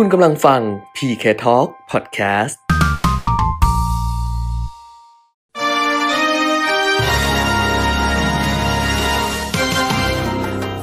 [0.00, 0.60] คุณกำลังฟัง
[0.96, 2.56] PK Talk Podcast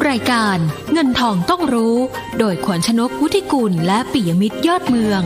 [0.10, 0.58] รายการ
[0.92, 1.96] เงินทองต้องรู้
[2.40, 5.22] โดยขวัญชนกวุฒิกุลและปิยมิตรยอดเมือง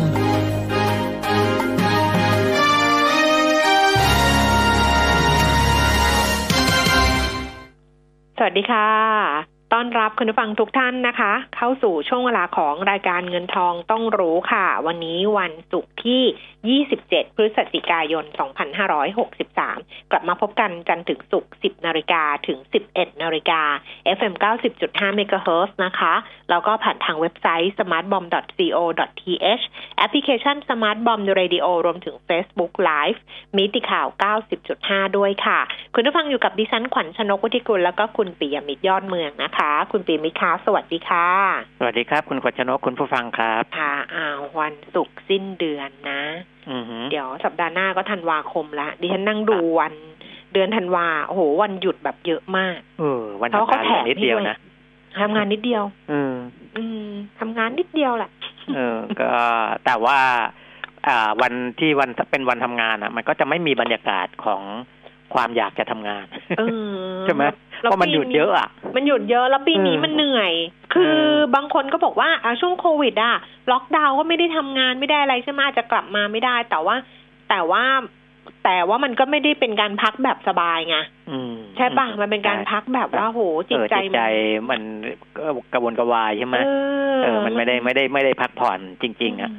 [8.38, 16.24] สวัสดีค่ะ ต้อนรับคุณผู้ฟังทุกท่านนะคะ เข้าสู่ช่วงเวลาของรายการเงินทองต้องรู้ค่ะ วันนี้วันศุกร์ที่
[16.68, 18.26] 27 พฤศจิกายน
[19.38, 22.60] 2563 กลับมาพบกันจันทร์ถึงศุกร์ 10 นาฬิกาถึง
[22.92, 23.62] 11 นาฬิกา
[24.18, 24.34] FM
[24.78, 26.14] 90.5 MHz นะคะ
[26.50, 29.64] แล้วก็ผ่านทางเว็บไซต์ smartbomb.co.th
[29.98, 33.20] แอปพลิเคชัน Smart Bomb Radio รวมถึง Facebook Live
[33.58, 34.08] มิติข่าว
[34.62, 35.60] 90.5 ด้วยค่ะ
[35.96, 41.28] คุณผู้ฟังอยู่กับดิฉันขวัญชนกวุฒิกุล แล้วก็คุณปิยมิตรยอดเมืองนะคะ คุณปิยมิตรคะสวัสดีค่ะ
[41.80, 46.59] สวัสดีครับ คุณขวัญชนกคุณผู้ฟังครับ ค่ะอ้าววันศุกร์สิ้นเดือนนะอือหือ
[47.12, 49.94] เดี๋ยวสัปดาห์หน้าก็ธันวาคมละดิฉันนั่งดูวัน
[50.54, 54.58] เดือนธันวาโอ้โหวันหยุดแบบเยอะมากเออวันเพราะทำเขางานแถมนิดเดียวให้ด้วยนะ
[55.22, 56.34] ทำงานนิดเดียว อืม
[56.78, 57.10] อืม
[57.40, 58.32] ทำงานนิดเดียวแหละ
[58.76, 59.32] เออ ก็
[59.86, 60.20] แต่ว่า
[61.08, 64.62] อ่า วันที่วันเป็นวันทำงานอะ มันก็จะไม่มีบรรยากาศของ
[65.34, 66.26] ความอยากจะทำงาน
[66.58, 67.44] เออใช่ไหม
[67.82, 70.52] แล้วเพราะมันหยุดเยอะอะมันหยุดเยอะแล้วปีนี้เออมันเหนื่อย
[70.94, 73.36] คือเออบางคนก็บอกว่าอะช่วงโควิดอะ
[73.72, 76.96] ล็อกดาวน์ก็ไม่ได้ทำงานไม่ได้อะไรใช่ไหมอาจจะกลับมาไม่ได้ แต่ว่า
[77.50, 77.84] แต่ว่า
[78.64, 80.98] แต่ว่ามันก็ไม่ได้เป็นการพักแบบสบายไง
[81.32, 84.22] อืมใช่ป่ะมันเป็นการใช่พักแบบว่าโหจิเอตอใจจิตใจ
[84.70, 84.82] มัน
[85.38, 86.70] ก็กระวนกระวายใช่ไหมเอ
[87.16, 89.59] อเออมันไม่ได้ไม่ได้ไม่ได้พักผ่อนจริง ๆ อะมอืม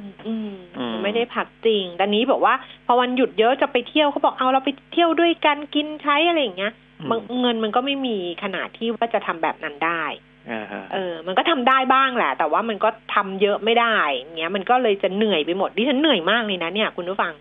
[1.03, 2.53] ไม่ได้พักจริงแต่นี้บอกว่า
[2.85, 10.03] พอวันหยุดเยอะจะไปเที่ยวเขาบอกเอาเราไปเที่ยวด้วยกันกินใช้อะไรอย่างเงี้ยอืมบางเงินมันก็ไม่มีขนาดที่ว่าจะทำแบบนั้นได้
[10.51, 17.33] อ่าฮะเออ มันก็ทำได้บ้างแหละ แต่ว่ามันก็ทำเยอะไม่ได้อย่างเงี้ย มันก็เลยจะเหนื่อยไปหมด ดิฉันเหนื่อยมากเลยนะเนี่ยคุณผู้ฟัง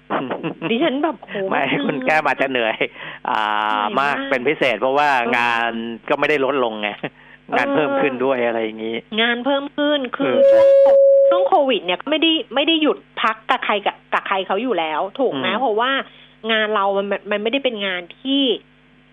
[0.71, 2.75] ดิฉันแบบโหไม่คุณแก้มอาจจะเหนื่อย
[3.29, 3.41] อ่า
[3.93, 5.73] เหนื่อยมามากกเป็นพิเศษ เพราะว่าเอองาน
[6.09, 6.89] ก็ไม่ได้ลดลงไง
[7.57, 10.67] งานเออเพิ่มขึ้นด้วยอะไรอย่างนี้ งานเพิ่มขึ้นคือเออช่วง
[11.29, 15.91] ช่วงโควิดเนี่ยก็ไม่ได้ไม่ได้หยุดพักกับใครกับกับใครเขาอยู่แล้ว ถูกไหมอืมเพราะว่า
[16.53, 18.43] งานเรามันมันมันไม่ได้เป็นงานที่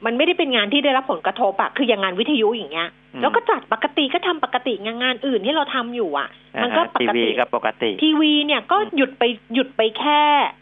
[0.05, 2.89] มันไม่ได้เป็นงานที่ได้รับผลกระทบอะคืออย่างงานวิทยุอย่างเงี้ย
[3.21, 6.29] แล้วก็จัดปกติก็ทำปกติงานงานอื่นที่เราทำอยู่อะ
[6.63, 9.23] มันก็อ่าฮะปทีกวีติก็ปกติ ทีวีเนี่ยก็หยุดไป
[9.53, 10.21] หยุดไปแค่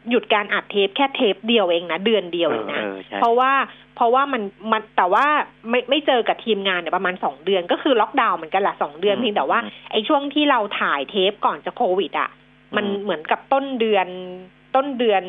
[0.09, 3.53] หยุดการอัดเทปแค่เทปเดียวเองนะเดือนเดียวเองนะเออใช่เพราะว่า
[3.95, 4.41] เพราะว่ามัน
[4.71, 5.25] มันแต่ว่า
[5.69, 12.29] ไม่ไม่เจอกับทีมงานเนี่ยประมาณสองเดือน ก็คือล็อกดาวน์เหมือนกันแหละสองเดือนอืมเพียงแต่ว่าอืมไอ้ช่วงที่เราถ่ายเทปก่อนจะโควิดอะ
[12.75, 14.07] มันอืมเหมือนกับต้นเดือน
[14.75, 15.23] ต้นเดือน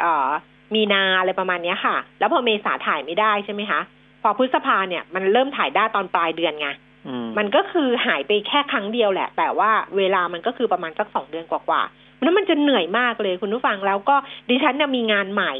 [0.00, 0.28] เอ่อ
[0.74, 3.80] มีนาอะไรประมาณเนี้ยค่ะ แล้วพอเมษาถ่ายไม่ได้ใช่ไหมคะ
[4.22, 6.68] พอพฤษภาเนี่ยมันเริ่มถ่ายได้ตอนปลายเดือนไง
[7.06, 14.16] อืมันก็คือหายไปแค่ครั้งเดียวแหละ แต่ว่าเวลามันก็คือประมาณสักสองเดือนกว่าๆเพราะฉะนั้นมันจะเหนื่อยมากเลยคุณผู้ฟังแล้วก็
[14.48, 15.52] ดิฉันเนี่ยมีงานใหม่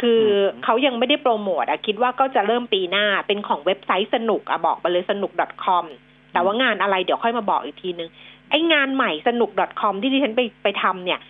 [0.00, 5.32] คืออเขายังไม่ได้โปรโมทอะคิดว่าก็จะเริ่มปีหน้าเป็นของเว็บไซต์สนุกอะบอกไปเลยสนุก
[5.64, 5.84] .com
[6.32, 8.10] แต่ว่างานอะไรเดี๋ยวค่อยมาบอกอีกทีนึง
[8.50, 9.50] ไอ้งานใหม่สนุก
[9.80, 11.20] .com ที่ดิฉันไปไปทำเนี่ย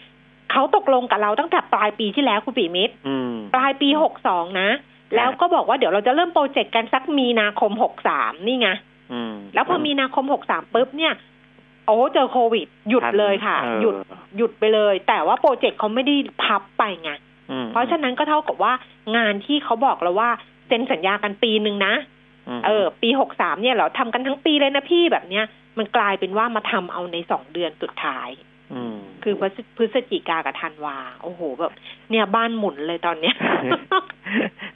[0.53, 4.69] เขาตกลงกับเราตั้งแต่ปลายปีที่แล้วคุณปีมิตรอืมปลายปีหกสองนะ
[5.17, 8.69] แล้วก็บอกว่าเดี๋ยวเราจะเริ่ม project กันสักมีนาคมหกสามนี่ไง
[9.13, 11.15] อืมแล้วพอมีนาคมหกสามปุ๊บเนี่ย
[11.87, 13.95] โอ้เจอโควิด หยุดเลยค่ะออหยุด
[14.37, 17.34] หยุดไปเลย แต่ว่า project เขาไม่ได้พับไปไงอืม
[17.71, 18.73] เพราะฉะนั้นก็เท่ากับว่า
[19.17, 20.31] งานที่เขาบอกเราว่า
[20.67, 21.95] เซ็นสัญญากันปีหนึ่งนะ
[22.59, 25.45] มเออ ปีหกสามเนี่ยเราทำกันทั้งปีเลยนะพี่แบบเนี้ย
[25.79, 28.31] มันกลายเป็นว่ามาทำเอาในสองเดือนสุดท้าย
[28.75, 31.73] อืมคือพฤศพฤศจิกากับธันวา โอ้โหแบบ
[32.11, 33.37] เนี่ยบ้านหมุนเลยตอนเนี้ย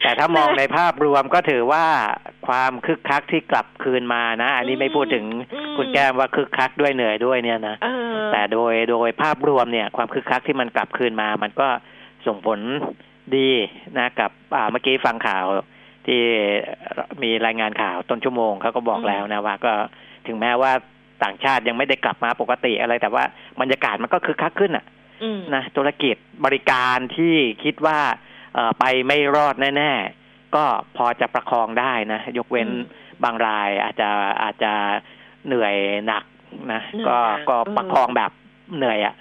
[0.02, 1.84] แต่ถ้ามองในภาพรวมก็ถือว่า
[2.46, 5.24] ความคึกคักที่กลับคืนมานะ อันนี้ไม่พูดถึง
[5.54, 11.68] อืมคุณแก้มว่าคึกคักด้วยเหนื่อยด้วยเนี่ยนะเออแต่โดยโดยภาพรวมเนี่ย ความคึกคักที่มันกลับคืนมา มันก็
[12.26, 12.60] ส่งผล
[13.36, 13.50] ดี
[13.98, 15.44] นะกับอ่าเมื่อกี้ฟังข่าว
[16.06, 16.20] ที่
[17.22, 19.72] มีรายงานข่าวต้นชั่วโมงเขาก็บอกแล้วนะว่าก็
[20.26, 20.72] ถึงแม้ว่า
[21.24, 23.24] ต่างชาติยังไม่ได้กลับมาปกติอะไร แต่ว่า
[23.60, 24.84] บรรยากาศมันก็คึกคักขึ้นอะ
[25.22, 27.34] อืมนะธุรกิจบริการที่
[27.64, 27.98] คิดว่า
[28.54, 29.92] เอ่อไปไม่รอดแน่
[30.24, 30.64] ๆ ก็
[30.96, 34.08] พอจะประคองได้นะ ยกเว้นอืมบางรายอาจจะ
[34.42, 34.72] อาจจะ
[35.46, 35.74] เหนื่อย
[36.06, 36.24] หนัก
[36.72, 38.30] นะเหนื่อยก็หนักก็อืมประคองแบบ
[38.76, 39.14] เหนื่อยอะ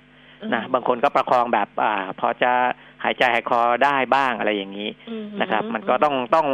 [0.54, 2.52] นะบางคนก็ประคองแบบอ่าพอจะ
[2.87, 6.48] หายใจหายคอได้บ้างอะไรอย่างนี้อืนะครับ มันก็ต้องต้อง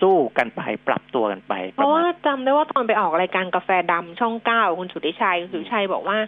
[0.00, 6.18] สู้กันไปปรับตัวกันไป เพราะมว่าณจำได้ว่าตอนไปออกรายการกาแฟดำช่องเก้าคุณสุทธิชัยคุณสุทธิชัยบอกว่า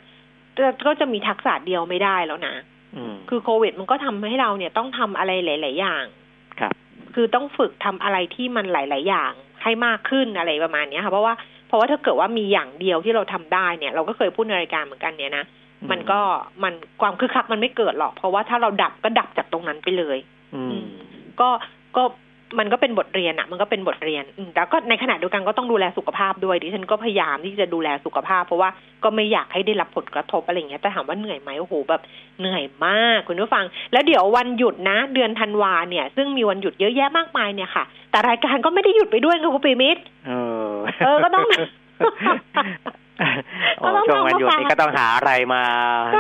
[0.57, 2.55] จะก็จะมีทักษะเดียวไม่ได้แล้วนะ
[2.97, 6.05] อืมคือโควิดมันก็ทำให้เราเนี่ยต้องทำอะไรหลาย ๆ อย่าง
[6.61, 6.75] ครับ
[7.15, 9.33] คือต้องฝึกทำอะไรที่มันหลาย ๆ อย่าง
[9.63, 11.35] ให้มากขึ้นอะไรประมาณเนี้ยค่ะเพราะว่า
[11.67, 16.21] เพราะว่าถ้าเกิดว่ามีอย่างเดียวที่เราทำได้เนี่ย เราก็เคยพูดในรายการเหมือนกันเนี่ยนะอื มมันก็
[16.63, 20.19] มันความคึกคักมันไม่เกิดหรอก เพราะว่าถ้าเราดับก็ดับจากตรงนั้นไปเลย
[20.55, 20.79] อืม
[21.41, 21.49] ก็
[21.97, 22.05] ก็
[22.59, 28.71] มันก็เป็นบทเรียนอะมันก็เป็นบทเรียนอืมแต่ก็ในขณะเดียวกันก็ต้องดูแลสุขภาพด้วยดิฉันก็พยายามที่จะดูแลสุขภาพ เพราะว่า
[29.05, 32.01] ก็ไม่อยากให้ได้รับผลกระทบอะไรอย่างเงี้ยแต่ถามว่าเหนื่อยไหมโอ้โหแบบ
[32.41, 40.33] เหนื่อยมากคุณผู้ฟัง แล้วเดี๋ยววันหยุดนะ เดือนธันวาเนี่ย ซึ่งมีวันหยุดเยอะแยะมากมายเนี่ยค่ะ แต่รายการก็ไม่ได้หยุดไปด้วยค่ะคุณปีมิตรเอ
[40.71, 40.73] อ
[41.05, 41.47] เออ ก็ต้อง
[43.79, 45.63] โอ้ช่วงวันหยุดนี้ก็ต้องหาอะไรมา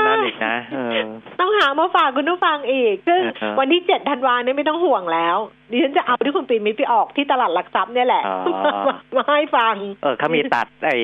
[0.06, 0.96] นั่นอีกนะเออ
[1.40, 5.36] ต้องหามาฝากคุณผู้ฟังอีก ซึ่งอ่าฮะวันที่เจ็ดธันวาเนี่ยไม่ต้องห่วงแล้ว
[5.70, 8.72] ดิฉันจะเอาที่คุณปีมิตรไปออกที่ตลาดหลักทรัพย์เนี่ยแหละอ๋อมา
[9.16, 10.96] มาให้ฟัง เออเขามีตัดไอ้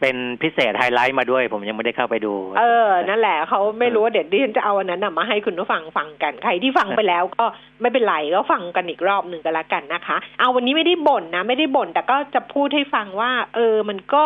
[0.00, 7.44] เป็นพิเศษไฮไลท์มาด้วย ผมยังไม่ได้เข้าไปดู เออ นั่นแหละเขาไม่รู้ว่าเดี๋ยวดิฉันจะเอาอันนั้นนะมาให้คุณผู้ฟังฟังกันใครที่ฟังไปแล้วก็
[7.80, 14.24] ไม่เป็นไรก็ฟังกันอีกรอบหนึ่งก็แล้วกันนะคะ เอาวันนี้ไม่ได้บ่นนะ ไม่ได้บ่นแต่ก็จะพูดให้ฟังว่า เออ มันก็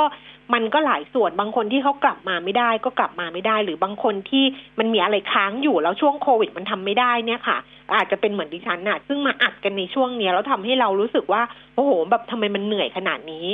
[0.55, 4.45] มันก็หลายส่วนบางคนที่เขากลับมาไม่ได้ก็กลับมาไม่ได้ หรือบางคนที่
[4.79, 7.59] มันมีอะไรค้างอยู่แล้วช่วงโควิดมันทำไม่ได้เนี่ยค่ะ
[7.97, 11.43] อาจจะเป็นเหมือนดิฉันน่ะซึ่งมาอัดกันในช่วงเนี้ยแล้วทำให้เรารู้สึกว่า
[11.75, 13.47] โอ้โหแบบทำไมมันเหนื่อยขนาดนี้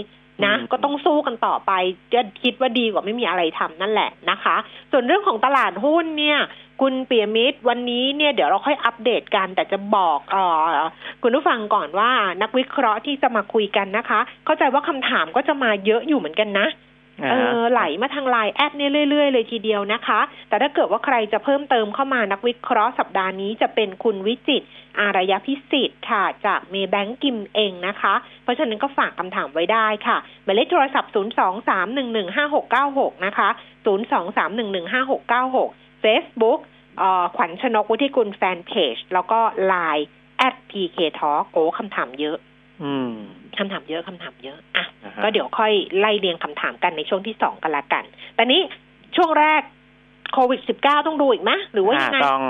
[0.44, 1.72] นะอืมก็ต้องสู้กันต่อไป
[2.14, 4.56] จะคิดว่าดีกว่าไม่มีอะไรทำนั่นแหละนะคะ
[4.92, 6.38] ส่วนเรื่องของตลาดหุ้นเนี่ย
[6.80, 10.88] คุณเปียมิตรวันนี้เนี่ยเดี๋ยวเราค่อยอัปเดตกัน แต่จะบอกเออ
[11.22, 12.10] คุณผู้ฟังก่อนว่า
[12.42, 24.66] นักวิเคราะห์ที่จะมาคุยกันนะคะ เข้าใจว่าคำถามก็จะมาเยอะอยู่เหมือนกันนะอ่า เอฮะอไหลมาทางไลน์แอดเนี่ยเรื่อยๆ เลยทีเดียวนะคะ แต่ถ้าเกิดว่าใครจะเพิ่มเติมเข้ามานักวิเคราะห์สัปดาห์นี้จะเป็นคุณวิจิตร
[24.98, 33.48] อารยพิสิทธิ์ค่ะ จากเมย์แบงกิมเองนะคะ เพราะฉะนั้นก็ฝากคำถามไว้ได้ค่ะหมายเลขโทรศัพท์ 023115696 นะคะ
[33.86, 36.58] 023115696 Facebook
[36.98, 39.40] เอ่อขวัญชนกวุฒิกุลแฟนเพจแล้วก็
[39.72, 40.04] Line
[40.46, 42.36] at pk talk โอ้คำถามเยอะ
[42.82, 43.10] อืม
[43.58, 48.04] คำถามเยอะคำถามเยอะ อะอ่าฮะ ก็เดี๋ยวค่อยไล่เรียงคำถามกันในช่วงที่สองกันละกัน
[48.34, 48.60] แต่นี้
[49.16, 49.62] ช่วงแรก
[50.32, 52.42] โควิด -19 ต้องดูอีกไหมหรือว่ายังไงอ่าต้อง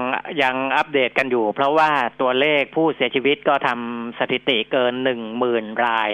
[0.43, 1.91] ยังอัปเดตกันอยู่ เพราะว่า
[2.21, 6.09] ตัวเลขผู้เสียชีวิตก็ทำสถิติเกินหนึ่งหมื่นราย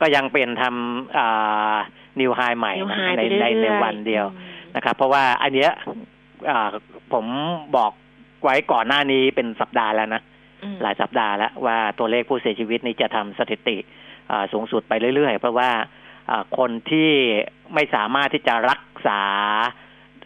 [0.00, 1.76] ก็ยังเป็นทำอ่า
[2.20, 4.40] นิวไฮใหม่นิวนะไฮในไปเรื่ในอยๆในวันเดียวอื
[4.70, 5.70] มนะครับ เพราะว่าอันเนี้ย
[6.50, 6.70] อ่า
[7.12, 7.26] ผม
[7.76, 7.92] บอก
[8.44, 10.22] ไว้ก่อนหน้านี้เป็นสัปดาห์แล้วนะ
[10.62, 14.05] อืมหลายสัปดาห์แล้วว่าตัวเลขผู้เสียชีวิตนี้จะทำสถิติอ่า
[14.52, 15.70] สูงสุดไปเรื่อยๆ เพราะว่า
[16.30, 17.10] อ่าคนที่
[17.74, 19.22] ไม่สามารถที่จะรักษา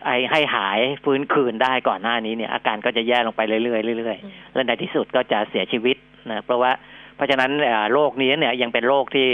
[0.06, 3.60] ไอ้ให้หายฟื้นคืนได้ก่อนหน้านี้เนี่ย อาการก็จะแย่ลงไปเรื่อ
[3.94, 5.96] ยๆเรื่อยๆอืมและในที่สุดก็จะเสียชีวิต
[6.30, 6.72] นะเพราะว่า
[7.16, 9.28] เพราะฉะนั้นเอ่อโรคนี้เนี่ยยังเป็นโรคที่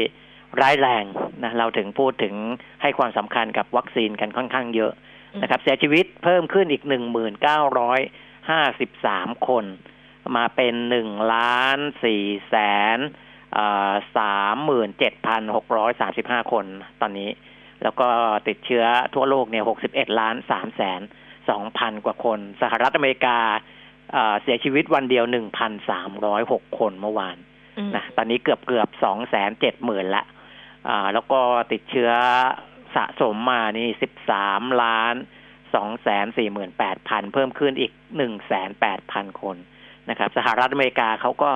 [0.60, 1.04] ร้ายแรง
[1.44, 2.34] นะเราถึงพูดถึง
[2.82, 4.92] ให้ความสำคัญกับวัคซีนกันค่อนข้างเยอะ
[5.42, 8.00] นะครับ เสียชีวิตเพิ่มขึ้นอีกหนึ่งหมื่นเก้าร้อย
[8.50, 9.64] ห้าสิบสามคน
[10.36, 12.54] มาเป็นหนึ่งล้านสี่แส
[12.96, 12.98] น
[14.16, 16.64] สามหมื่นเจ็ดพันหกร้อยสามสิบห้าคน
[17.00, 17.30] ตอนนี้
[17.82, 18.08] แล้วก็
[18.48, 18.84] ติดเชื้อ
[19.14, 21.00] ทั่วโลกเนี่ยหกสิบเอ็ดล้านสามแสน
[21.50, 23.38] สองพันกว่าคน สหรัฐอเมริกา
[24.12, 27.36] เอ่อเสียชีวิตวันเดียวหนึ่งพันสามร้อยหกคนเมื่อวาน
[27.78, 30.24] อืมนะตอนนี้เกือบเกือบสองแสนเจ็ดหมื่นละ
[30.88, 31.40] อ่าแล้วก็
[31.72, 32.10] ติดเชื้อ
[32.96, 35.14] สะสมมานี่สิบสามล้าน
[35.74, 39.56] สองแสนสี่หมื่นแปดพันเพิ่มขึ้นอีกหนึ่งแสนแปดพันคน
[40.10, 41.50] นะครับ สหรัฐอเมริกาเขาก็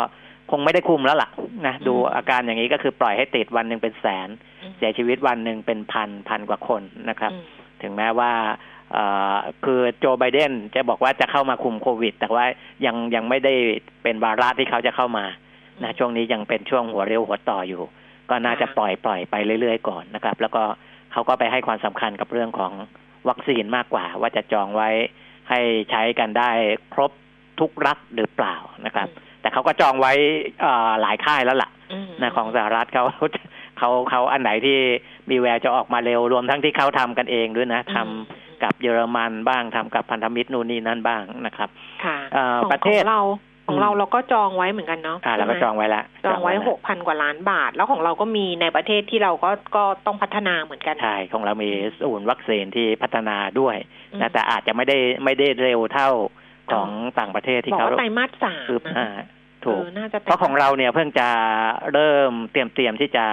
[0.50, 1.30] คงไม่ได้คุมแล้วล่ะ
[1.66, 4.28] นะดูอาการอย่างนี้ก็คือปล่อยให้ติดวันหนึ่งเป็นแสน
[4.62, 7.42] อืมเสียชีวิตวันหนึ่งเป็นพันพันกว่าคนนะครับอืม
[7.82, 8.32] ถึงแม้ว่า
[8.92, 9.04] เอ่
[9.34, 12.44] อคือโจไบเดนจะบอกว่าจะเข้ามาคุมโควิด แต่ว่า
[12.86, 13.54] ยังยังไม่ได้
[14.02, 15.24] เป็นวาระที่เขาจะเข้ามา
[15.82, 17.82] นะช่วงนี้ยังเป็นช่วงหัวเร็วหัวต่ออยู่
[18.30, 20.62] ก็น่าจะค่ะปล่อยปล่อยไปเรื่อยๆก่อนนะครับ แล้วก็
[21.12, 22.72] เขาก็ไปให้ความสำคัญกับเรื่องของ
[23.28, 24.88] วัคซีนมากกว่า ว่าจะจองไว้
[25.50, 26.50] ให้ใช้กันได้
[26.94, 27.10] ครบ
[27.60, 29.08] ทุกรัฐหรือเปล่านะครับ
[29.40, 30.12] แต่เขาก็จองไว้
[30.60, 33.04] เอ่อหลายค่ายแล้วล่ะอืมนะของสหรัฐเขา
[33.78, 34.78] เขาเขาอันไหนที่
[35.30, 38.18] มีแววจะออกมาเร็วรวมทั้งที่เขาทำกันเองด้วยนะทำอืม
[38.62, 41.68] กับเยอรมันบ้างทำกับพันธมิตรนู่นนี่นั่นบ้างนะครับ
[42.04, 43.22] ค่ะเอ่อของประเทศของเรา
[43.68, 51.70] ของเราอืมเราก็จองไว้เหมือนกันเนาะอ่าเราก็จองไว้แล้วจองไว้แล้วหกพันกว่าล้านบาท แล้วของเราก็มีในประเทศที่เราก็ก็ต้องพัฒนาเหมือนกันใช่ของเรามี
[52.02, 53.76] ศูนย์วัคซีนที่พัฒนาด้วย
[54.12, 56.10] อืมนะแต่อาจจะไม่ได้ไม่ได้เร็วเท่า
[56.72, 59.26] ของต่างประเทศที่บอกเขาว่าไตรมาสสามคืบหน้านะ
[59.64, 61.28] ถูกเออน่าจะไตเพราะของเราเนี่ยเพิ่งจะ
[61.92, 63.24] เริ่มเตรียมเตรียมที่จะ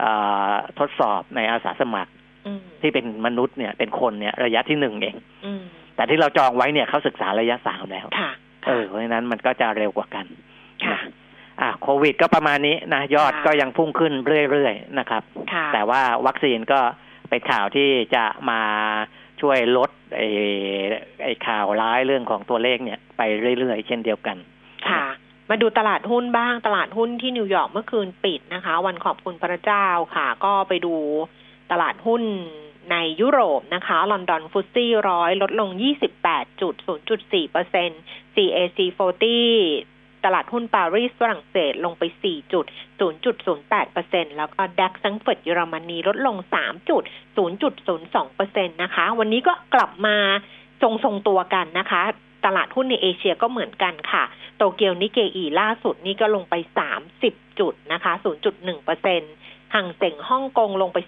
[0.00, 0.12] เอ่
[0.48, 2.12] อทดสอบในอาสาสมัคร
[2.46, 5.62] อืมที่เป็นมนุษย์เนี่ยเป็นคนเนี่ยระยะที่หนึ่งเองอืม
[5.96, 8.30] แต่ที่เราจองไว้เนี่ยเขาศึกษาระยะสามแล้วค่ะ
[8.66, 10.26] เออเพราะฉะนั้นมันก็จะเร็วกว่ากัน
[10.86, 10.98] ค่ะ
[11.60, 14.12] อะโควิดก็ประมาณนี้นะยอดค่ะก็ยังพุ่งขึ้น
[14.50, 15.22] เรื่อยๆนะครับ
[15.52, 16.80] ค่ะแต่ว่าวัคซีนก็
[17.30, 18.60] เป็นข่าวที่จะมา
[19.40, 20.28] ช่วยลดไอ้
[21.22, 23.22] ไอ้ข่าวร้ายเรื่องของตัวเลขเนี่ยไป
[23.58, 24.36] เรื่อยๆ เช่นเดียวกัน
[24.88, 25.04] ค่ะ
[25.50, 30.94] มาดูตลาดหุ้นบ้าง ตลาดหุ้นที่นิวยอร์กเมื่อคืนปิดนะคะ วันขอบคุณพระเจ้าค่ะ ก็ไปดู
[31.72, 32.22] ตลาดหุ้น
[32.92, 35.68] ในยุโรปนะคะ ลอนดอน FTSE ร้อยลดลง
[36.60, 38.00] 28.0.4เปอร์เซ็นต์
[38.34, 38.78] CAC
[39.40, 39.93] 40
[40.24, 42.02] ตลาดหุ้นปารีสฝรั่งเศสลงไป
[43.18, 46.36] 4.0.08%แล้วก็ DAX แฟรงก์เฟิร์ตเยอรมนีลดลง
[47.46, 50.16] 3.0.02%นะคะ วันนี้ก็กลับมา
[50.82, 52.02] ทรงๆตัวกันนะคะ
[52.44, 54.24] ตลาดหุ้นในเอเชียก็เหมือนกันค่ะ
[54.56, 56.54] โตเกียวนิเกอีล่าสุดนี่ก็ลงไป
[57.10, 58.12] 30 จุดนะคะ
[58.94, 60.98] 0.1%ห่างเส็งฮ่องกงลงไป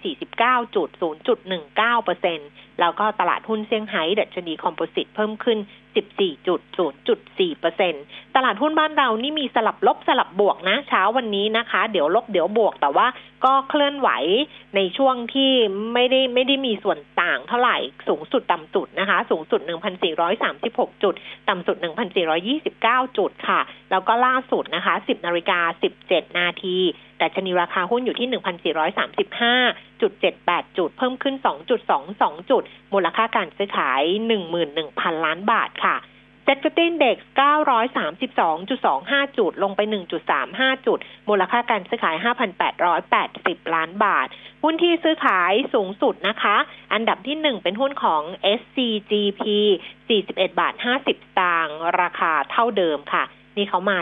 [1.75, 5.57] 49.0.19%แล้วก็ตลาดหุ้นเซี่ยงไฮ้ดัชนีคอมโพสิตเพิ่มขึ้น
[5.97, 13.07] 14.0.4%ตลาดหุ้นบ้านเรานี่มีสลับลบสลับบวกนะเช้าวันนี้นะคะ เดี๋ยวลบเดี๋ยวบวกแต่ว่า
[13.45, 14.09] ก็เคลื่อนไหว
[14.75, 15.51] ในช่วงที่
[15.93, 17.77] ไม่ได้ไม่ได้มีส่วนต่างเท่าไหร่
[18.07, 19.59] สูงสุดต่ำสุดนะคะ สูงสุด
[20.31, 21.13] 1,436 จุด
[21.49, 21.75] ต่ำสุด
[22.47, 23.59] 1,429 จุดค่ะ
[23.91, 25.59] แล้วก็ล่าสุดนะคะ 10นาฬิกา
[25.99, 26.77] 17 นาที
[27.17, 28.27] แต่ชนีราคาหุ้นอยู่ที่
[29.99, 31.35] 1,435.78 จุด เพิ่มขึ้น
[31.91, 32.63] 2.22 จุด
[32.93, 34.01] มูลค่าการซื้อขาย
[34.63, 35.97] 11,000 ล้านบาทค่ะ
[36.43, 37.17] เซ็ตฟิฟเด็ก
[38.27, 39.81] 932.25 จุด ลงไป
[40.33, 40.99] 1.35 จุด
[41.29, 42.15] มูลค่าการซื้อขาย
[42.95, 44.27] 5,880 ล้านบาท
[44.63, 46.57] หุ้นที่ซื้อขายสูงสุดนะคะ
[46.93, 48.21] อันดับที่ 1 เป็นหุ้นของ
[48.59, 49.43] SCGP
[49.99, 53.23] 41 บาท 50 สตางค์ราคาเท่าเดิมค่ะ
[53.57, 53.97] นี่เขามา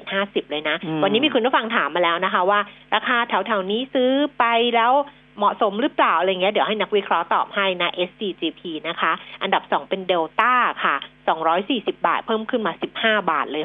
[0.00, 2.60] 41.50 เลยนะอืมวันนี้มีคุณผู้ฟังถามมาแล้วนะคะว่า
[2.94, 4.92] ราคาแถวๆนี้ซื้อไปแล้ว
[5.38, 10.52] เหมาะสมหรือเปล่าอะไรเงี้ยเดี๋ยวให้นักวิเคราะห์ตอบให้นะ SCGP นะคะ อันดับ2เป็นเดลต้า
[10.84, 10.96] ค่ะ
[11.48, 13.64] 240 บาท เพิ่มขึ้นมา 15 บาทเลย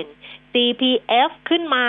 [0.00, 1.84] 6% CPF ขึ้นมา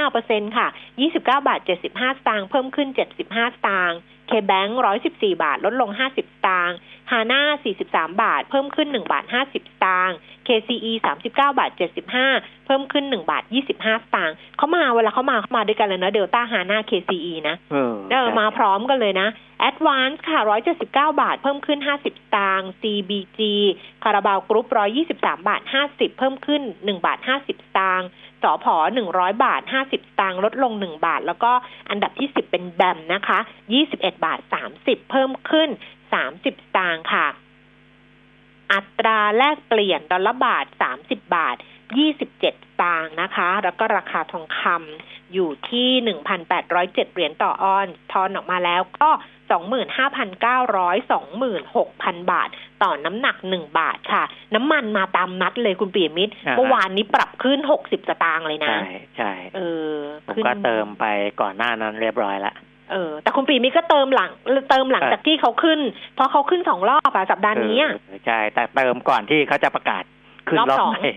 [0.00, 0.68] 2.5%ค่ะ
[1.00, 3.98] 29 บาท 75 สตางค์เพิ่มขึ้น 75 สตางค์
[4.32, 4.70] KBank
[5.06, 6.78] 114บาท ลดลง50สตางค์
[7.10, 7.42] HANA
[7.82, 11.70] 43บาท เพิ่มขึ้น1บาท50สตางค์ KCE 39บาท
[12.18, 19.28] 75เพิ่มขึ้น1บาท25สตางค์เขามาเวลาเขามาเขามาด้วยกันเลยนะเดลต้า HANA KCE นะเออเออมาพร้อมกันเลยนะ
[19.68, 20.40] Advance ค่ะ
[20.80, 22.06] 179บาท เพิ่มขึ้น50ส
[22.36, 23.40] ตางค์ CBG
[24.04, 24.66] คาราบาวกรุ๊ป
[25.08, 28.08] 123บาท50เพิ่มขึ้น1บาท50สตางค์
[28.42, 28.74] สอพอ
[29.10, 31.52] 100บาท50สตางค์ลดลง1บาท แล้วก็
[31.90, 33.38] อันดับที่10เป็น BAM นะคะ
[33.78, 34.38] 21บาท
[34.74, 35.68] 30เพิ่มขึ้น
[36.12, 37.26] 30สตางค์ค่ะ
[38.72, 40.66] อัตราแลกเปลี่ยนดอลลาร์บาท
[40.98, 41.56] 30บาท
[41.98, 42.44] 27ส
[42.82, 45.88] ตางค์นะคะ แล้วก็ราคาทองคำอยู่ที่
[46.50, 49.10] 1,807เหรียญต่อออนทอนออกมาแล้วก็
[49.50, 49.58] 25,900
[51.72, 52.48] 26,000 บาท
[52.82, 54.22] ต่อน้ำหนัก 1 บาทค่ะ
[54.54, 58.82] น้ำมันมาตามนัดเลยคุณปียมิตรอ่าฮะเมื่อวานนี้ปรับขึ้น 60 สตางค์เลยนะ ใช่
[59.16, 59.90] ใช่เออ
[60.26, 61.04] ผมขึ้นก็เติมไป
[61.40, 62.54] ก่อนหน้านั้นเรียบร้อยแล้ว
[62.92, 64.30] เออแต่คุณปีมิตรก็เติมหลัง
[64.70, 65.80] เติมหลังเออจากที่เขาขึ้น
[66.14, 70.04] เพราะเขาขึ้นสองรอบอะสัปดาห์นี้อะเออใช่ แต่เติมก่อนที่เขาจะประกาศ
[70.48, 71.08] ขึ้นรอบรอบสองใหม่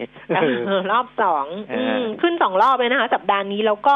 [0.67, 3.95] เออรอบสองเอออืมขึ้นสองรอบเลยนะคะ สัปดาห์นี้แล้วก็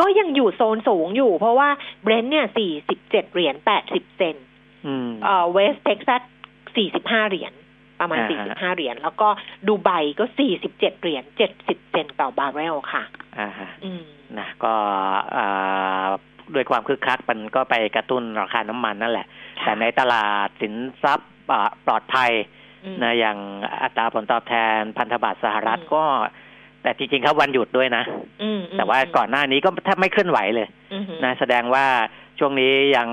[0.00, 1.68] ก็ยังอยู่โซนสูงอยู่ เพราะว่า
[2.02, 4.44] Brent เนี่ยสี่สิบเจ็ดเหรียญแปดสิบเซนต์
[4.86, 6.22] อืมเอ่อ West Texas
[6.76, 7.52] สี่สิบห้าเหรียญ
[8.00, 9.28] ประมาณอ่าสี่ฮะสิบห้าเหรียญ แล้วก็
[9.68, 13.02] ดูไบก็สี่สิบเจ็ดเหรียญเจ็ดสิบเซนต์ต่อบาร์เรลค่ะ
[13.38, 14.02] อ่าฮะอืม
[14.38, 14.74] นะ ก็
[15.36, 16.06] อ่า
[16.54, 19.26] ด้วยความคึกคักมันก็ไปกระตุ้นราคาน้ำมันนั่นแหละ
[19.64, 22.32] แต่ในตลาดสินทรัพย์อ่าปลอดภัย
[22.84, 23.38] อืมนะอย่าง
[23.82, 26.04] อัตราผลตอบแทนพันธบัตรสหรัฐอืมก็
[26.88, 28.04] แต่จริงๆเขาวันหยุดด้วยนะ
[28.42, 31.84] อืมอืมแต่ว่าก่อนหน้านี้ก็แทบไม่เคลื่อนไหวเลยอืมนะแสดงว่า
[32.38, 33.08] ช่วงนี้ยัง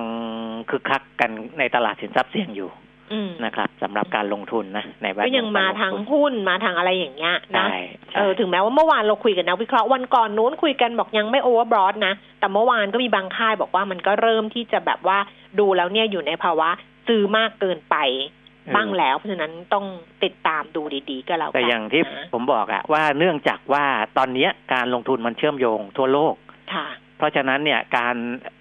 [0.69, 1.29] คึกคักกัน
[1.59, 2.69] ในตลาดสินทรัพย์เสี่ยงอยู่
[3.13, 7.77] อืมนะครับสำหรับการลงทุนนะในแวดวก็ยังกมารลทางทุนหุ้นมาทางอะไรอย่างเงี้ยนะใช่
[8.11, 15.17] ใช่เออถึงแม้ว่าเมื่อวานเราคุยกับนักวิเคราะห์วันก่อนนู้นคุยกันบอกยังไม่ overbought นะ แต่เมื่อวานก็มีบางค่ายบอกว่ามันก็เริ่มที่จะแบบว่า
[15.59, 16.69] ดูแล้วเนี่ยอยู่ในภาวะ
[17.07, 18.44] ซื้อมากเกินไปเออ
[18.75, 19.85] บ้างแล้ว เพราะฉะนั้นต้อง
[20.23, 23.85] ติดตามดูดีๆก็แล้วกันแต่อย่างที่นะผมบอกอะว่าเนื่องจากว่า
[24.17, 26.35] ตอนเนี้ยการลงทุนมันเชื่อมโยงทั่วโลก
[26.73, 28.15] ค่ะเพราะฉะนั้นเนี่ยการ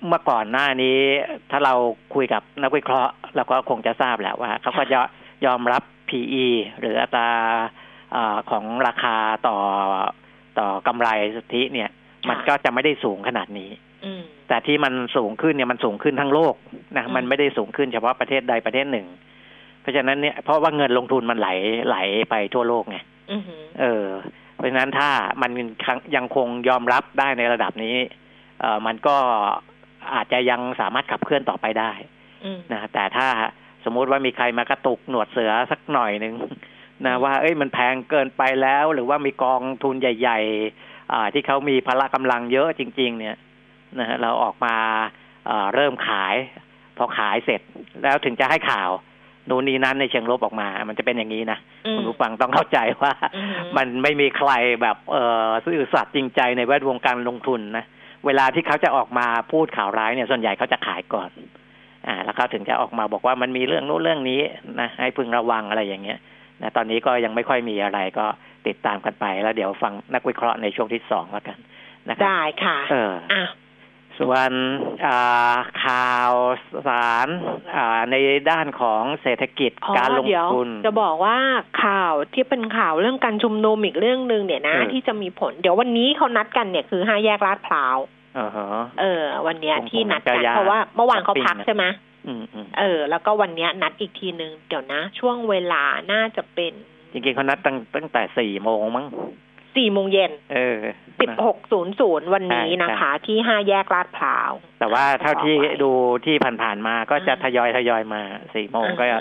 [0.06, 0.98] เมื่อก่อนหน้านี้
[1.50, 1.74] ถ้าเรา
[2.14, 4.98] คุยกับนักวิเคราะห์เราก็คงจะทราบแหละว่าเขาก็จะ
[5.46, 6.46] ยอมรับ PE
[6.80, 7.30] หรืออัตรา
[8.12, 9.16] เออของราคา
[9.48, 9.58] ต่อ
[10.58, 11.90] ต่อกำไรสุทธิเนี่ย
[12.28, 13.70] มันก็จะไม่ได้สูงขนาดนี้
[14.04, 16.54] อืมแต่ที่มันสูงขึ้นเนี่ยมันสูงขึ้นทั้งโลก
[16.96, 19.06] นะอืมมันไม่ได้สูงขึ้นเฉพาะประเทศใดประเทศหนึ่ง
[19.84, 21.48] เพราะฉะนั้นเนี่ยเพราะว่าเงินลงทุนมันไหล
[21.88, 21.96] ไหล
[22.30, 22.98] ไปทั่วโลกไง
[23.32, 24.06] อือหือเออ
[24.56, 25.10] เพราะฉะนั้นถ้า
[25.42, 25.50] มัน
[26.16, 27.96] ยังคงยอมรับได้ในระดับนี้
[28.60, 29.16] เออมันก็
[30.14, 31.92] อาจจะยังสามารถขับเคลื่อนต่อไปได้
[32.44, 33.28] อืมนะแต่ถ้า
[33.84, 36.34] สมมุติว่ามีใครมากระตุกหนวดเสือสักหน่อยหนึ่ง
[37.06, 40.40] นะว่าเอ้ยมันแพงเกินไปแล้ว หรือว่ามีกองทุนใหญ่
[40.76, 43.36] ๆ อ่า ที่เขามีพละกำลังเยอะจริง ๆ เนี่ย
[43.98, 44.76] นะฮะเราออกมา
[45.46, 46.34] เอ่อเริ่มขาย
[46.96, 47.60] พอขายเสร็จ
[48.02, 48.90] แล้วถึงจะให้ข่าว
[49.48, 54.50] นู่นนี่นั้นในเชิงลบออกมา มันจะเป็นอย่างนี้นะอืมคุณผู้ฟังต้องเข้าใจว่าอือหือมันไม่มีใคร
[54.82, 57.84] แบบเออซื่อสัตย์จริงใจในแวดวงการลงทุนนะ
[58.26, 61.30] เวลาที่เขาจะออกมาพูดข่าวร้ายเนี่ยส่วนใหญ่เขาจะขายก่อน
[62.06, 64.40] อ่า แล้วเขาถึงจะออกมาบอกว่ามันมีเรื่องนู้นเรื่องนี้
[64.80, 66.18] นะให้พึงระวังอะไรอย่างเงี้ย
[66.62, 68.26] นะตอนนี้ก็ยังไม่ค่อยมีอะไรก็
[68.66, 71.58] ติดตามกันไปแล้วเดี๋ยวฟังนักวิเคราะห์ในช่วงที่สองแล้วกัน
[72.08, 73.44] นะครับได้ค่ะ เอออะ
[74.18, 74.50] ส่วน
[75.06, 75.54] อ่า
[75.84, 76.32] ข่าว
[76.86, 77.28] สาร
[77.74, 78.14] อ่าใน
[78.50, 81.36] ด้านของเศรษฐกิจอ๋อการลงเดี๋ยวทุน จะบอกว่า
[81.84, 87.96] ข่าวที่เป็นข่าวเรื่องการชุมนุมอีกเรื่องหนึ่งเนี่ยนะเออที่จะมีผล เดี๋ยววันนี้เขานัดกันเนี่ยคือห้าแยกลาดพร้าว
[88.38, 88.68] อ่าฮะ
[89.00, 91.84] เออ วันเนี้ยผมที่นัดกันผมจะเพราะว่าเมื่อวานเขาพักช้อปปิ้งนะใช่ไหม
[92.26, 96.72] อืมอืมเออ แล้วก็วันเนี้ยนัดอีกทีหนึ่งเดี๋ยวนะ ช่วงเวลาน่าจะเป็น
[97.12, 99.06] จริงๆเขานัดตั้งตั้งแต่สี่โมงมั้ง
[99.76, 100.78] สี่โมงเย็นเออ
[101.20, 104.50] สิบนะหกศูนย์ศูนย์วันนี้ใช่นะคะ ที่ห้าแยกลาดพร้าว
[104.80, 105.90] แต่ว่าเท่าที่บอกไว้ดู
[106.26, 108.22] ที่ผ่านๆมาก็จะอืมทยอยทยอยมา
[108.54, 109.20] สี่โมงก็อ่า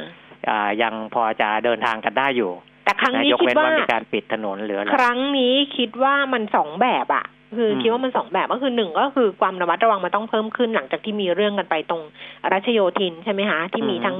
[0.49, 2.51] อ่ายังพอจะเดินทางกันได้อยู่
[2.85, 7.25] แต่ครั้งนะนี้ยกคิดเว้นว่าว่ามีการปิดถนนหรืออะไรครั้งนี้คิดว่ามันสองแบบอะ
[7.57, 12.01] คืออมคิดว่ามันสองแบบก็คือหนึ่งก็คือความระมัดระวังมันต้องเพิ่มขึ้นหลังจากที่มีเรื่องกันไปตรง
[12.53, 14.17] รัชโยธินใช่ไหมคะที่มีทั้ง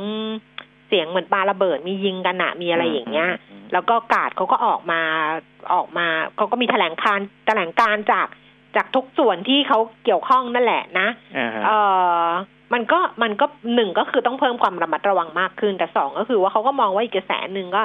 [0.52, 3.29] เสียงเหมือนปาระเบิดมียิงกันอะมีอะไรอย่างเงี้ย
[3.63, 5.01] มแล้วก็กาดเขาก็ออกมา
[5.73, 8.27] ออกมาเขาก็มีแถลงการแถลงการจาก
[8.75, 11.07] จากทุกส่วนที่เขาเกี่ยวข้องนั่นแหละนะ
[11.37, 11.69] อ่าฮะเอ
[12.23, 12.27] อ
[12.73, 13.45] มันก็มันก็
[13.75, 17.83] หนึ่งก็คือต้องเพิ่มความระมัดระวังมากขึ้น แต่สองก็คือว่าเขาก็มองว่าอีกกระแสหนึ่งก็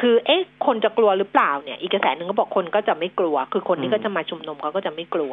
[0.00, 5.32] คือเอ๊ะคนจะกลัวหรือเปล่าเนี่ย อีกกระแสหนึ่งก็บอกคนก็จะไม่กลัว คือคนที่ก็จะมาชุมนุมเขาก็จะไม่กลัว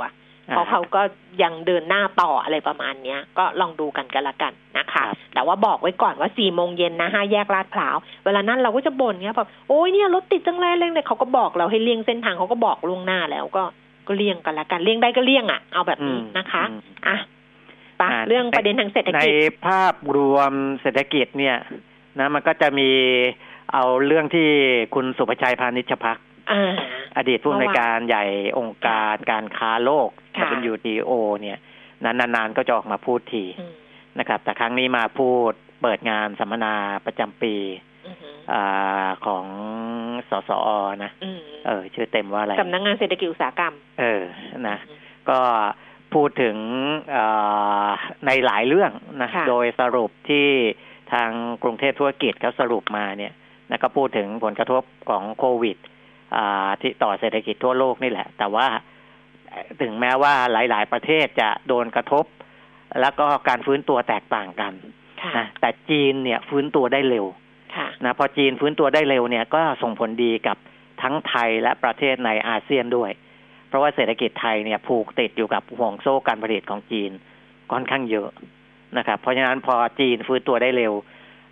[0.51, 1.01] เพราะเขาก็
[1.43, 13.63] ยังเดินหน้าต่ออะไรประมาณเนี้ย ก็ลองดูกันกันละกันนะคะครับแต่ว่าบอกไว้ก่อนว่าสี่โมงเย็นนะห้าแยกลาดพร้าว เวลานั้นเราก็จะบ่นเนี้ยแบบโอ้ยเนี่ยรถติดจังเลยเร่งเลยเขาก็บอกเราให้เลี่ยงเส้นทางเขาก็บอกล่วงหน้าแล้วก็
[14.07, 17.17] ก็เลี่ยงกันละกันเลี่ยงได้ก็เลี่ยงอะเอาแบบนี้นะคะอืมอะ
[17.97, 21.57] ไปะอ่าเรื่องประเด็นทางเศรษฐในกิจภาพรวมเศรษฐกิจเนี่ย
[22.19, 22.89] นะมันก็จะมี
[23.73, 24.47] เอาเรื่องที่
[24.95, 26.17] คุณสุภชัยพานิชพัก
[26.51, 26.73] อ่า
[27.17, 28.25] อดีตผู้อำนวยการใหญ่
[28.57, 31.57] องค์การการค้าโลกค่ะ WTO เนี่ย
[32.05, 33.73] นานๆก็จะออกมาพูดทีอืม
[34.19, 36.73] นะครับ แต่ครั้งนี้มาพูดเปิดงานสัมมนา
[37.05, 37.55] ประจำปี
[38.07, 38.15] อืม
[38.53, 39.45] อาของ
[40.29, 40.67] สสอ
[41.03, 44.23] นะอืมเออ ชื่อเต็มว่าอะไรสำนักงานเศรษฐกิจอุตสาหกรรม เออ
[44.67, 44.77] นะ
[45.29, 45.39] ก็
[46.13, 46.57] พูดถึง
[47.11, 47.25] เอ่
[47.85, 47.87] อ
[48.25, 50.47] ในหลายเรื่องนะค่ะโดยสรุปที่
[51.13, 51.29] ทาง
[51.63, 53.33] กรุงเทพธุรกิจเขาสรุปมาเนี่ย
[53.69, 55.90] นะก็พูดถึงผลกระทบของโควิดอ่า
[56.81, 58.67] ที่ต่อเศรษฐกิจทั่วโลกนี่แหละ แต่ว่า
[59.49, 62.25] เอ่อถึงแม้ว่าหลาย ๆ ประเทศจะโดนกระทบ
[63.01, 64.73] แล้วก็การฟื้นตัวแตกต่างกัน
[65.21, 67.25] ค่ะนะแต่จีนเนี่ยฟื้นตัวได้เร็ว
[67.75, 70.57] ค่ะนะพอจีนฟื้นตัวได้เร็วเนี่ยก็ส่งผลดีกับ
[71.01, 73.11] ทั้งไทยและประเทศในอาเซียนด้วย
[73.67, 77.11] เพราะว่าเศรษฐกิจไทยเนี่ยผูกติดอยู่กับห่วงโซ่การผลิตของจีน
[77.71, 78.29] ค่อนข้างเยอะ
[78.97, 80.93] นะครับ เพราะฉะนั้นพอจีนฟื้นตัวได้เร็ว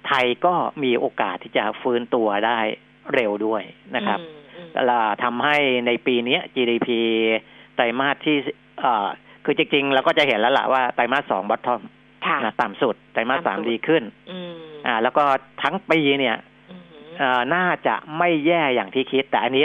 [0.08, 2.60] ไทยก็มีโอกาสที่จะฟื้นตัวได้
[3.14, 3.64] เร็วด้วย
[3.96, 4.49] นะครับอืมอืมแล้ว
[5.24, 6.90] ทำให้ในปีนี้ GDP
[7.76, 8.36] ไตรมาสที่
[8.82, 9.08] เอ่อ
[9.46, 11.82] คือจริงๆเราก็จะเห็นแล้วล่ะว่าไตรมาสสองบอททอม
[12.26, 14.54] ค่ะนะต่ำสุดไตรมาสสามต่ำสุดดีขึ้นอืม
[14.86, 15.24] อ่า แล้วก็
[15.64, 16.36] ทั้งปีเนี่ย
[16.70, 16.84] อืม
[17.20, 19.64] เอ่อน่าจะไม่แย่อย่างที่คิด แต่อันนี้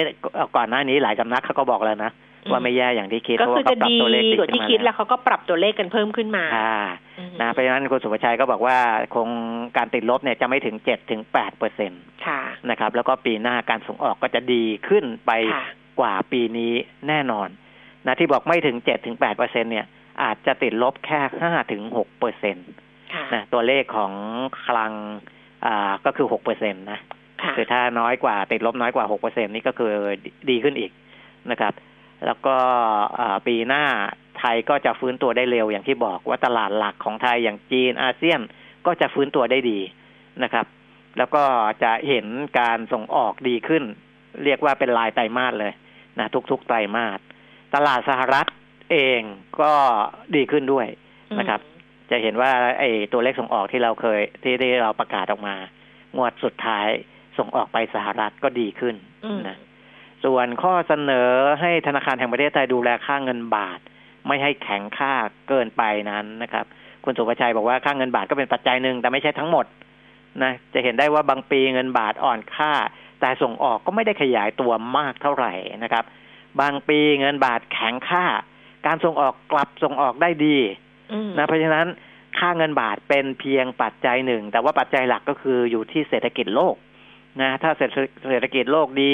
[0.57, 2.11] ก่อนหน้านี้หลายสำนักเขาก็บอกแล้วนะ
[2.51, 6.79] ว่าไม่แย่อย่างที่คิดก็เพราะคืว่าอเขาจะปรับดีตัวเลขกว่าที่คิดแล้วเขาก็ปรับตัวเลขกันเพิ่มขึ้นมาค่ะ
[7.19, 8.79] อืมนะเพราะฉะนั้นคุณสุภชัยก็บอกว่า
[9.15, 9.29] คง
[9.77, 15.65] การติดลบเนี่ยจะไม่ถึงเจ็ดถึงแปดเปอร์เซ็นตค่ะนะครับ แล้วก็ปีหน้าการส่งออกก็จะดีขึ้นไปค่ะ
[16.01, 16.73] กว่าปีนี้
[17.09, 17.49] แน่นอน
[18.07, 19.87] นะที่บอกไม่ถึงเจ็ดถึงแปดเปอร์เซ็นเนี่ย
[20.23, 22.63] อาจจะติดลบแค่ห้าถึงหกเปอร์เซ็นต
[23.15, 24.13] ค่ะนะตัวเลขของ
[24.65, 24.93] คลัง
[25.65, 27.01] อ่าก็คือหกเปอร์เซ็นตนะ
[27.43, 29.93] ค่ะคือถ้าน้อยกว่าติดลบน้อยกว่าหกเปอร์เซ็นนี่ก็คือ
[30.51, 30.91] ดีขึ้นอีก
[31.51, 31.73] นะครับ
[32.27, 32.57] แล้วก็
[33.19, 33.85] อ่าปีหน้า
[34.39, 38.41] ไทยก็จะฟื้นตัวได้เร็วอย่างที่บอกว่าตลาดหลักของไทยอย่างจีนอาเซียน
[38.87, 39.79] ก็จะฟื้นตัวได้ดี
[40.43, 40.67] นะครับ
[41.19, 41.45] แล้วก็
[41.83, 42.27] จะเห็น
[42.59, 43.85] การส่งออกดีขึ้น
[44.45, 45.73] เรียกว่าเป็นรายไตรมาสเลย
[46.19, 47.19] นะทุกๆไตรมาส
[47.75, 48.47] ตลาดสหรัฐ
[48.93, 49.21] เอง
[49.61, 49.73] ก็
[50.37, 50.87] ดีขึ้นด้วย
[51.39, 51.61] นะครับ
[52.11, 55.55] จะเห็นว่าไอ้ตัวเลขส่งออกที่เราเคยที่ที่เราประกาศออกมา
[56.17, 56.87] งวดสุดท้าย
[57.39, 59.57] ส่งออกไปสหรัฐก็ดีขึ้นอืมนะ
[60.25, 63.79] ส่วนข้อเสนอให้ธนาคารแห่งประเทศไทยดูแลค่าเงินบาท
[64.27, 65.13] ไม่ให้แข็งค่า
[65.49, 66.65] เกินไปนั้นนะครับ
[67.05, 69.67] คุณสุภชัยบอกว่าค่าเงินบาทก็เป็นปัจจัยหนึ่งแต่ไม่ใช่ทั้งหมด
[70.43, 72.73] นะจะเห็นได้ว่าบางปีเงินบาทอ่อนค่า
[73.21, 76.05] แต่ส่งออกก็ไม่ได้ขยายตัวมากเท่าไหร่นะครับ
[76.61, 78.25] บางปีเงินบาทแข็งค่า
[78.87, 80.57] การส่งออกกลับส่งออกได้ดี
[81.13, 81.87] อืมนะเพราะฉะนั้น
[82.39, 86.77] ค่าเงินบาทเป็นเพียงปัจจัยหนึ่ง แต่ว่าปัจจัยหลักก็คืออยู่ที่เศรษฐกิจโลก
[87.41, 87.97] นะถ้าเศรษฐ
[88.29, 89.13] เศรษฐกิจโลกดี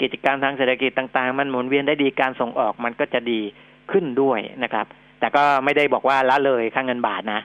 [0.00, 3.40] กิจการทางเศรษฐกิจต่าง ๆ มันหมุนเวียนได้ดีการส่งออกมันก็จะดี
[3.90, 4.86] ขึ้นด้วยนะครับ
[5.20, 7.40] แต่ก็ไม่ได้บอกว่าละเลยค่าเงินบาทนะ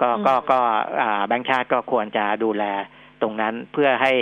[0.00, 0.58] ก็ก็ก็
[1.00, 2.64] อ่าแบงก์ชาติก็ควรจะดูแล
[3.22, 4.12] ตรงนั้นเพื่อให้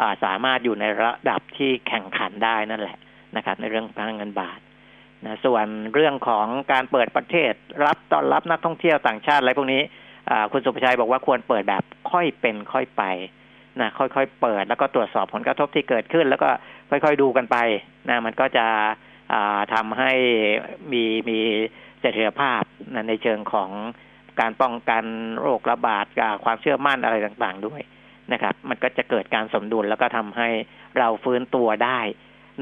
[0.00, 2.96] อ่าสามารถอยู่ในระดับที่แข่งขันได้นั่นแหละ
[3.36, 4.58] นะครับ ในเรื่องค่าเงินบาท
[5.24, 7.52] นะส่วนเรื่องของการเปิดประเทศ
[7.84, 9.82] รับต้อนรับนักท่องเที่ยวต่างชาติอะไรพวกนี้
[10.30, 13.02] อ่าคุณสุภชัยบอกว่าควรเปิดแบบค่อยเป็นค่อยไป
[13.80, 16.48] นะค่อยๆเปิดแล้วก็ตรวจสอบผลกระทบที่เกิดขึ้น แล้วก็
[16.90, 17.56] ค่อยๆดูกันไป
[18.08, 18.66] นะมันก็จะ
[19.32, 20.12] อ่าทำให้
[20.92, 21.38] มีมี
[22.00, 22.62] เสถียรภาพ
[22.94, 23.70] นะในเชิงของ
[24.40, 25.04] การป้องกัน
[25.40, 27.80] โรคระบาดกับความเชื่อมั่นอะไรต่างๆด้วย
[28.32, 30.48] นะครับ มันก็จะเกิดการสมดุลแล้วก็ทำให้
[30.98, 32.00] เราฟื้นตัวได้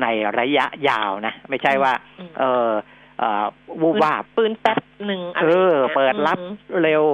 [0.02, 0.06] ใน
[0.38, 2.70] ระยะยาวนะ ไม่ใช่ว่าอืมเออ
[3.18, 3.44] เอ่อ
[3.82, 6.46] วูบวาบปืนแป๊บหนึ่งอะไรเออย่างงี้ยเปิดรับอื
[6.78, 7.04] มเร็ว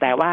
[0.00, 0.32] แต่ว่า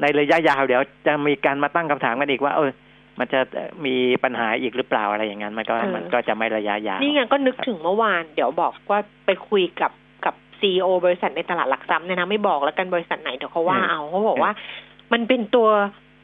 [0.00, 2.70] ในระยะยาวเดี๋ยวจะมีการมาตั้งคำถามกันอีกว่า เออ
[3.18, 3.40] มันจะ
[3.84, 9.92] มีปัญหาอีกหรือเปล่าอะไรอย่างนั้น มันก็เออมันก็จะไม่ระยะยาวนี่ไงก็นึกถึงเมื่อวาน เดี๋ยวบอกว่าไปคุยกับ
[10.24, 14.52] กับซีอบริษัทในตลาดหลักทรัพย์เนี่ยนะไม่บอกแล้วกันบริษัทไหนเดี๋ยวเขาว่าอืมเอาเขาบอกว่า
[15.12, 15.68] มันเป็นตัว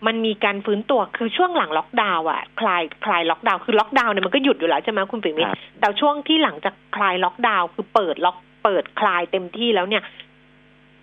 [0.07, 10.03] มันมีการฟื้นตัวคือช่วงหลังล็อกดาวน์อะ คลายคลายล็อกดาวน์คือล็อกดาวน์เนี่ยมันก็หยุดอยู่แล้วใช่ไหมคุณปิ่มมิตครับแต่ช่วงที่หลังจากคลายล็อกดาวน์คือเปิดล็อกเปิดคลายเต็มที่แล้วเนี่ย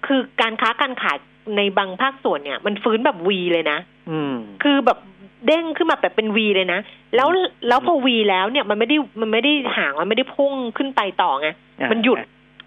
[0.05, 1.17] คือการค้าการขาย
[1.58, 3.78] ในบางภาคส่วนเนี่ย มันฟื้นแบบ V เลยนะ
[4.10, 4.99] อืมคือแบบ
[5.47, 6.80] เด้งขึ้นมาแบบเป็น V เลยนะ
[7.15, 7.28] แล้ว
[7.67, 11.47] แล้วพอ V แล้วเนี่ยมันไม่ได้มันไม่ได้ห่างมันไม่ได้พุ่งขึ้นไปต่อไง
[11.91, 12.17] มันหยุด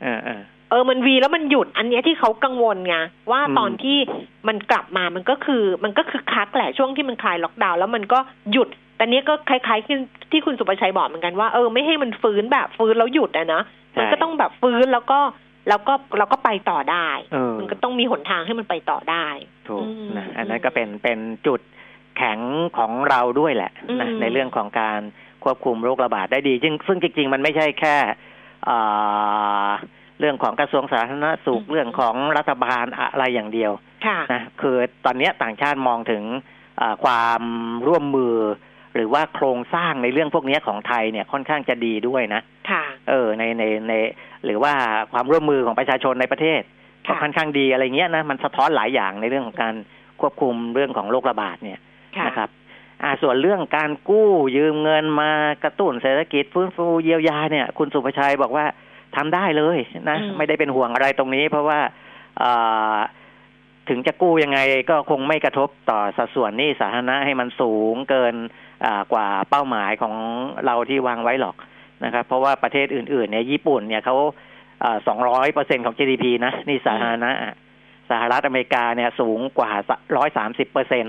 [0.03, 2.97] เออเออเออมันวีแล้วมันหยุด อันเนี้ยที่เขากังวลไง
[3.31, 3.99] ว่าอืมตอนที่
[4.49, 8.19] มันกลับมามันก็คือ มันก็คือคักแหละช่วงที่มันคลายล็อกดาวน์แล้วมันก็
[8.53, 9.97] หยุดแต่เนี้ยก็คล้ายๆที่
[10.31, 13.63] ที่คุณสุประชัยบอกเหมือนกันว่าเออไม่ให้มันฟื้นแบบฟื้นแล้วหยุดอะนะ
[13.99, 15.19] มันก็ต้องแบบฟื้นแล้วก็
[15.69, 19.27] แล้วก็เราก็ไปต่อได้เออมันก็ต้องมีหนทางให้มันไปต่อได้
[19.69, 21.61] ถูกอืมนะอันนั้นก็เป็นเป็นจุด
[22.17, 22.41] แข็ง
[22.79, 25.01] ของเราด้วยแหละนะอืมในเรื่องของการ
[25.45, 27.97] ควบคุมโรคระบาดได้ดีซึ่งซึ่งจริง ๆ มันไม่ใช่แค่
[28.69, 29.71] อ่า
[30.21, 33.73] เรื่องของกระทรวงสาธารณสุขเรื่องของรัฐบาลอะไรอย่างเดียว
[34.07, 36.23] ค่ะนะคือตอนเนี้ยต่างชาติมองถึง
[36.81, 37.43] อ่าความ
[37.87, 38.35] ร่วมมือ
[38.95, 43.93] หรือว่าโครงสร้างในเรื่องพวกเนี้ยของไทยเนี่ยค่อนข้างจะดีด้วยนะค่ะเออในในใน
[44.45, 44.73] หรือว่า
[45.13, 46.63] ความร่วมมือของประชาชนในประเทศ
[47.07, 49.75] ก็ค่ะค่อนข้างดีอะไรเงี้ยนะมันสะท้อนหลายอย่างในเรื่องของการ
[50.21, 51.79] ควบคุมเรื่องของโรคระบาดเนี่ย
[52.17, 52.51] ค่ะนะครับ
[53.03, 55.31] อ่าส่วนเรื่องการกู้ยืมเงินมา
[55.65, 58.65] กระตุ้นเศรษฐกิจฟื้นฟูเยียวยาเนี่ย คุณสุภชัยบอกว่า
[59.17, 59.79] ทำได้เลย
[60.09, 61.81] นะอืมไม่ได้เป็นห่วงอะไรตรงนี้ เพราะว่า
[62.43, 62.97] อ่า
[63.89, 64.59] ถึงจะกู้ยังไง
[64.91, 68.72] ก็คงไม่กระทบต่อสัดส่วนหนี้สาธารณะให้มันสูงเกินอ่า
[69.13, 70.15] กว่าเป้าหมายของ
[70.67, 71.57] เราที่วางไว้หรอก
[72.05, 74.17] นะครับเพราะว่าประเทศอื่นๆเนี่ยญี่ปุ่นเนี่ยเขา
[75.09, 77.55] สองร้อยเปอร์เซ็นของ GDP นะหนี่สาธารณะอะ
[78.11, 79.71] สหรัฐอเมริกาเนี่ยสูงกว่า
[80.17, 81.05] ร้อยสามสิบเปอร์เซ็น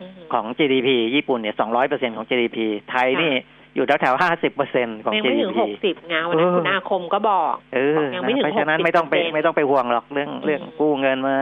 [0.00, 2.58] อืมของ GDP ญี่ปุ่นเนี่ย200เปอร์เซ็นของ GDP
[2.90, 3.32] ไทยนี่
[3.74, 11.36] อยู่แถวๆ50เปอร์เซ็นของยังไม่ถึง GDP หกสิบไงวันนั้นเออคุณอาคมก็บอกเออยังนะไม่ถึงเพราะฉะนั้นไม่ต้องไป60%ไม่ต้องไปห่วงหรอกเรื่องอืมเรื่องกู้เงินมา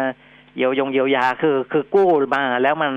[0.57, 2.93] เยียวยงเยียวยาคือคือกู้มาแล้วมัน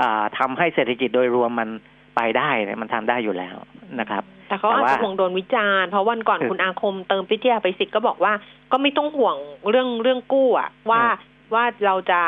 [0.00, 1.68] อ่าทำให้เศรษฐกิจโดยรวมมัน
[2.16, 3.56] ไปได้เนี่ยมันทำได้อยู่แล้ว
[4.00, 8.32] นะครับ แต่เขาแต่อาจว่าจะห่วงโดนวิจารณ์เพราะวันก่อนคือคุณอาคมเติมพิทยาไปสิทธิ์ก็บอกว่า
[8.72, 9.36] ก็ไม่ต้องห่วง
[9.70, 12.20] เรื่องเรื่องกู้อะว่าอืมว่าเราจะ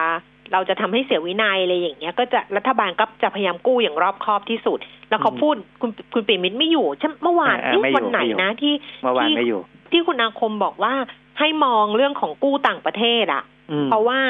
[0.52, 9.60] เราจะทำให้เสียวินัยอะไรอย่างเงี้ย ก็จะรัฐบาลก็จะพยายามกู้อย่างรอบคอบที่สุด แล้วเขาพูดคุณคุณปิ่มมิตรไม่อยู่ใช่เมื่อวานเออที่ไม่อยู่วันไหนไม่อยู่นะที่เมื่อวานที่ไม่อยู่
[9.92, 10.94] ที่คุณอาคมบอกว่า
[11.38, 14.20] ให้มองเรื่องของกู้ต่างประเทศอะอืมเพราะว่า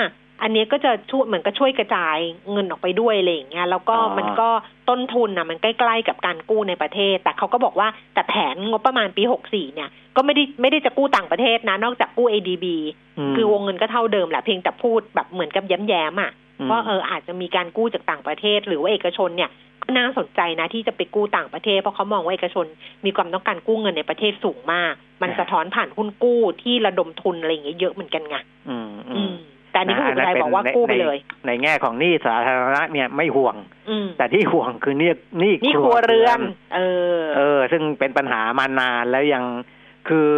[0.43, 2.17] อันเนี้ยก็จะช่วยเหมือนก็ช่วยกระจาย
[2.53, 4.49] เงินออกไปด้วยอะไรอย่างเงี้ยแล้วก็อ๋อมันก็
[4.89, 12.67] ต้นทุนนะมันใกล้ๆกับการกู้ในประเทศ แต่เขาก็บอกว่าแต่แผนงบประมาณปีหกสี่เนี่ย ก็ไม่ได้ไม่ได้จะกู้ต่างประเทศนะ นอกจากกู้ ADB
[13.31, 16.33] มคือวงเงินก็เท่าเดิมแหละเพียงแต่พูดแบบเหมือนกับย้ำๆอะ
[16.67, 19.51] มว่าเอออาจจะมีการกู้จากต่างประเทศ หรือว่าเอกชนเนี่ย
[19.83, 22.67] ก็น่าสนใจนะที่จะไปกู้ต่างประเทศ เพราะเขามองว่าเอกชน
[23.05, 28.37] มีความต้องการกู้เงินในประเทศสูงมาก มันสะท้อนผ่านหุ้นกู้ที่ระดมทุนอะไรอย่างเงี้ยเยอะเหมือนกันไง
[28.69, 29.37] อืมอือืมม
[29.73, 33.57] แต่อันนี้คุณนะสุชัยอันนั้นบอกว่าเป็นกู้ไปในเลย ในแง่ของหนี้สาธารณะเนี่ยไม่ห่วง
[33.91, 36.41] อืมแต่ที่ห่วงคือหนี่นี่นี่ครัวเรือน
[36.75, 36.81] เอ
[37.19, 39.45] อ เออ ซึ่งเป็นปัญหามานานแล้วยัง
[40.09, 40.33] คือ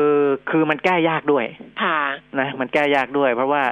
[0.50, 1.44] คือมันแก้ยากด้วย
[1.82, 1.98] ค่ะ
[2.40, 3.62] นะมันแก้ยากด้วย เพราะว่า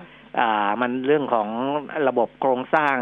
[0.41, 1.49] อ่ามันเรื่องของ
[2.09, 2.97] ระบบโครงสร้าง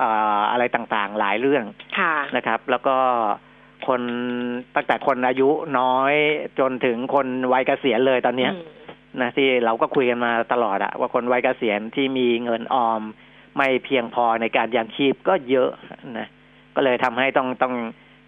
[0.00, 1.64] อ่าอะไรต่างๆ หลายเรื่อง
[1.98, 2.96] ค่ะนะครับ แล้วก็
[3.86, 4.02] คน
[4.74, 6.14] ตั้งแต่คนอายุน้อย
[6.58, 8.62] จนถึงคนวัยเกษียณเลยตอนเนี้ยอืม
[9.20, 13.02] นะที่เราก็คุยกันมาตลอดอะว่าคนวัยเกษียณที่มีเงินออม
[13.56, 15.70] ไม่เพียงพอในการยังชีพก็เยอะ
[16.18, 16.28] นะ
[16.74, 17.74] ก็เลยทำให้ต้องต้อง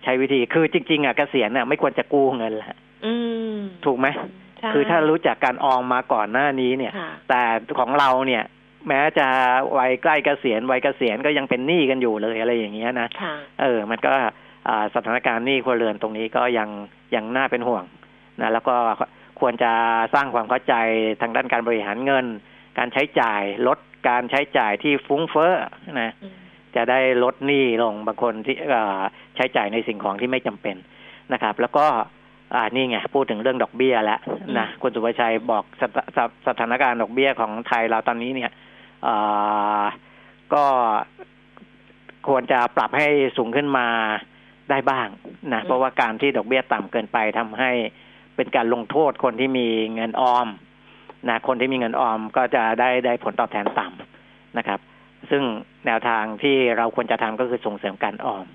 [0.03, 3.13] ใช้วิธีคือจริง ๆอะเกษียณอะไม่ควรจะกู้เงินแหละอื
[3.55, 4.07] มถูกไหม
[4.59, 7.43] ใช่คือถ้ารู้จักการออมมาก่อนหน้านี้เนี่ยค่ะแต่
[7.79, 8.43] ของเราเนี่ย
[8.89, 9.29] แม้จะ
[9.79, 14.13] วัยใกล้เกษียณวัยเกษียณก็ยังเป็นหนี้กันอยู่เลยอะไรอย่างเงี้ยนะค่ะเออ มันก็
[14.69, 16.69] อ่าสถานการณ์หนี้ครัวเรือนตรงนี้ก็ยัง
[17.15, 17.85] ยังน่าเป็นห่วง
[18.41, 18.77] นะแล้วก็
[19.43, 19.73] ควรจะ
[20.15, 20.75] สร้างความเข้าใจ
[21.21, 22.27] ทางด้านการบริหารเงิน
[22.79, 23.79] การใช้จ่ายลด
[24.09, 25.53] การใช้จ่ายที่ฟุ้งเฟ้อ
[26.03, 26.35] นะอืม
[26.77, 29.01] จะได้ลดหนี้ลงบางคนที่เอ่อ
[29.37, 30.77] ใช้จ่ายในสิ่งของที่ไม่จำเป็น
[31.33, 31.87] นะครับ แล้วก็
[32.55, 34.21] อ่านี่ไงพูดถึงเรื่องดอกเบี้ยแล้ว
[34.59, 38.51] นะคุณสุภชัยบอกสถสถสถานการณ์ดอกเบี้ยของไทยเราตอนนี้เนี่ย
[39.05, 39.15] เอ่
[39.81, 39.83] อ
[40.55, 40.65] ก็
[42.29, 43.87] ควรจะปรับให้สูงขึ้นมา
[44.71, 45.09] ได้บ้าง
[45.53, 47.71] นะอืมเพราะว่าการที่ดอกเบี้ยต่ำเกินไปทำให้
[48.43, 50.49] เป็นการลงโทษคนที่มีเงินออม
[51.29, 54.81] นะคนที่มีเงินออมก็จะได้ได้ผลตอบแทนต่ำนะครับ
[55.31, 55.43] ซึ่ง
[55.87, 58.47] แนวทางที่เราควรจะทำก็คือส่งเสริมการออม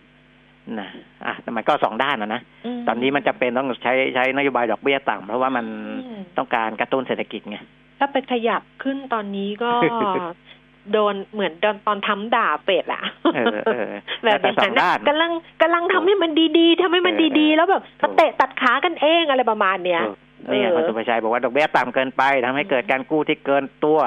[0.79, 0.89] นะ
[1.25, 2.41] อะแต่มันก็สองด้านนะนะ
[2.77, 5.65] มตอนนี้มันจะเป็นต้องใช้ใช้นโยบายดอกเบี้ยต่ำเพราะว่ามัน
[6.07, 7.57] อืมต้องการกระตุ้นเศรษฐกิจไง
[7.99, 9.71] ถ้าไปขยับขึ้นตอนนี้ก็
[10.93, 13.03] โดนเหมือนตอนตอนทำด่าเป็ดอะ
[13.35, 13.87] เออเออ
[14.23, 20.01] แบบอย่างสอนั้งนด้านะนกำลังกำลังทำให้มันดีๆทำให้มันเออดีๆ แล้วแบบถูมากเตะตัดขากันเองอะไรประมาณเนี้ย
[20.47, 23.99] เออนี่ไงเออคุณสุภาชัยบอกว่าดอกเบี้ยต่ำเกินไปทำให้เกิดการกู้ที่เกินตัว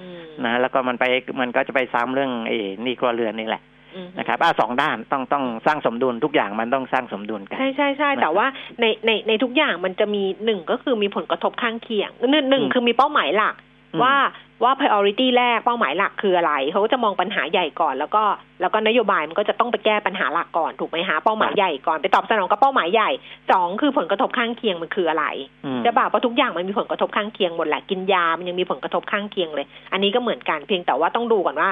[0.00, 1.04] อืมนะแล้วก็มันไป
[1.40, 3.62] มันก็จะไปซ้ำเรื่องไอ้หนี่ครัวเรือนนี่แหละ
[3.94, 8.46] อืมนะครับอะสองด้านต้องต้องสร้างสมดุลทุกอย่างมันต้องสร้างสมดุลกันใช่ใช่ใช่นะครับแต่ว่า
[8.80, 13.54] ในในในทุกอย่างมันจะมีหนึ่งก็คือมีผลกระทบข้างเคียงหนึ่งหนึ่งอืมคือมีเป้าหมายหลัก
[13.94, 14.14] อืมว่า
[14.62, 18.22] ว่า priority แรกเป้าหมายหลักคืออะไร เขาก็จะมองปัญหาใหญ่ก่อน แล้วก็
[18.60, 23.10] แล้วก็นโยบายมันก็จะต้องไปแก้ปัญหาหลักก่อนถูกไหมฮะเป้าหมายใหญ่ก่อนไปตอบสนองกับเป้าหมายใหญ่
[23.50, 25.24] สองคือผลกระทบข้างเคียงมันคืออะไร
[25.64, 31.70] อืมจะบอกว่าทุกอย่างมันมีผลกระทบข้างเคียงหมดแหละกินยามันยังมีผลกระทบข้างเคียงเลย อันนี้ก็เหมือนกันเพียงแต่ว่าต้องดูก่อนว่า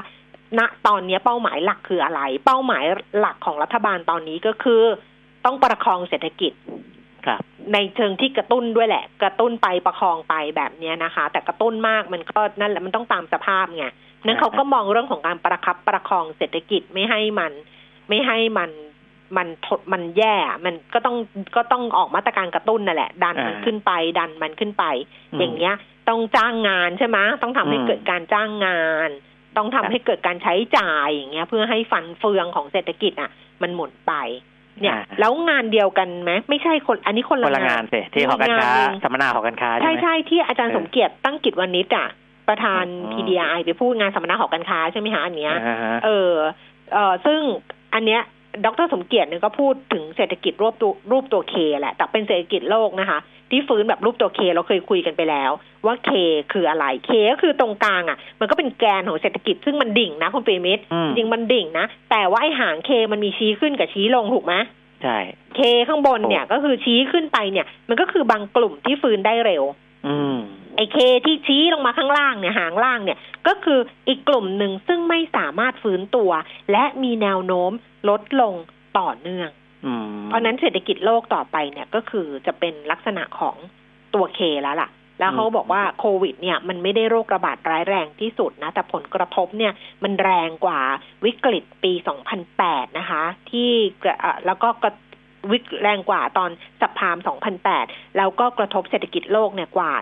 [0.58, 2.84] ณตอนนี้เป้าหมายหลักคืออะไร เป้าหมาย
[3.20, 4.82] หลักของรัฐบาลตอนนี้ก็คือ
[5.44, 6.80] ต้องประคองเศรษฐกิจครับ
[7.72, 13.86] ในเชิงที่กระตุ้นด้วยแหละ กระตุ้นไปประคองไปแบบเนี้ยนะคะ แต่กระตุ้นมากมันก็นั่นแหละมันต้องตามสภาพไง
[14.26, 17.52] นั้นเขาก็มองเรื่องของการประคับประคองเศรษฐกิจไม่ให้มัน
[18.08, 18.70] ไม่ให้มัน
[19.36, 21.16] มันทดมันแย่อะมันก็ต้อง
[21.56, 24.84] ก็ต้องออกมาตรการกระตุ้นนั่นแหละ ดันมันอ่าขึ้นไป ดันมันขึ้นไป
[25.32, 25.74] อืมอย่างเงี้ย
[26.08, 29.10] ต้องจ้างงานใช่ไหมต้องทำให้อืมเกิดการจ้างงาน
[29.56, 33.30] ต้องทำครับให้เกิดการใช้จ่ายอย่างเงี้ย เพื่อให้ฟันเฟืองของเศรษฐกิจอะ
[33.62, 34.14] มันหมุนไป
[34.80, 42.08] เนี่ยอ่าแล้วงานเดียวกันไหมไม่ใช่คน อันนี้คนคนละงานสิที่หอการค้าหนึ่งสัมมนาหอการค้าใช่ใช่ไหมใช่ที่อาจารย์เออสมเกียรติตั้งกิจวันนิดอะ
[42.48, 46.32] ประธานอืม PDI ไปพูดงานสัมมนาหอการค้าใช่ไหมคะอันเนี้ยอ่าฮะเออ
[46.92, 47.40] เออซึ่ง
[47.94, 48.20] อันเนี้ย
[48.64, 53.18] ดรสมเกียรติเนี่ยก็พูดถึงเศรษฐกิจรูปตัวรูปตัวเคแหละแต่เป็นเศรษฐกิจโลกนะคะ
[53.50, 55.50] ที่ฟื้นแบบรูปตัวเคเราเคยคุยกันไปแล้ว
[55.86, 56.10] ว่าเค
[56.52, 64.54] คืออะไรเคก็คือตรงกลางอะ มันก็เป็นแกนของเศรษฐกิจซึ่งมันดิ่งนะคุณเปรมิตรอืมจริงๆมันดิ่งนะ แต่ว่าไอหางเคมันมีชี้ขึ้นกับชี้ลงถูกไหม
[65.02, 65.18] ใช่
[65.56, 69.64] เคข้างบนเนี่ยก็คือชี้ขึ้นไปเนี่ย มันก็คือบางกลุ่มที่ฟื้นได้เร็ว
[70.06, 70.38] อืม
[70.76, 73.78] ไอเคที่ชี้ลงมาข้างล่างเนี่ยหางล่างเนี่ย ก็คือ
[74.08, 76.30] อีกกลุ่มหนึ่งซึ่งไม่สามารถฟื้นตัว
[76.72, 77.72] และมีแนวโน้ม
[78.08, 78.54] ลดลง
[78.98, 79.65] ต่อเนื่องอืม
[80.26, 83.56] เพราะฉะนั้นเศรษฐกิจโลกต่อไปเนี่ยก็คือจะเป็นลักษณะของ
[84.14, 89.72] ตัวเคแล้วล่ะ แล้วเขาบอกว่าโควิด เนี่ยมันไม่ได้โรคระบาดร้ายแรงที่สุดนะ แต่ผลกระทบเนี่ย
[90.02, 90.80] มันแรงกว่า
[91.24, 91.92] วิกฤตปี
[92.46, 93.70] 2008 นะคะ ที่
[94.02, 94.94] กระอะแล้วก็กระ
[95.50, 97.16] วิกแรงกว่าตอนสัปพาม
[97.66, 99.92] 2008 แล้วก็กระทบเศรษฐกิจโลกเนี่ยกว่า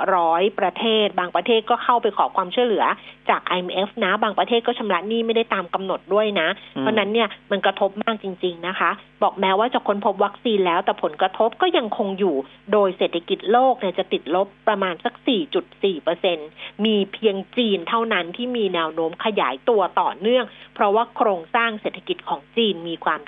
[0.00, 2.84] 100 ประเทศ บางประเทศก็เข้าไปขอความช่วยเหลือ
[3.30, 8.90] จาก IMF นะ บางประเทศก็ชำระหนี้ไม่ได้ตามกำหนดด้วยนะอืมเพราะฉะนั้นเนี่ยมันกระทบมากจริง ๆนะคะ
[9.22, 12.34] บอกแม้ว่าจะค้นพบวัคซีนแล้วแต่ผลกระทบก็ยังคงอยู่
[12.72, 15.14] โดยเศรษฐกิจโลกเนี่ยจะติดลบประมาณสัก
[15.58, 16.38] 4.4เปอร์เซ็น
[16.84, 23.20] มีเพียงจีนเท่านั้นที่มีแนวโน้มขยายตัวต่อเนื่อง เพราะว่าโครงสร้างเศรษฐกิจของจีนมีความ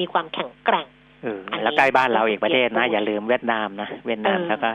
[0.00, 0.99] มีความแข็งแกร่งเอออันนี้
[1.62, 4.68] แล้วใกล้บ้านเราอีกประเทศนะเอออย่าลืมเวียดนามนะเวียดนามเออแล้วก็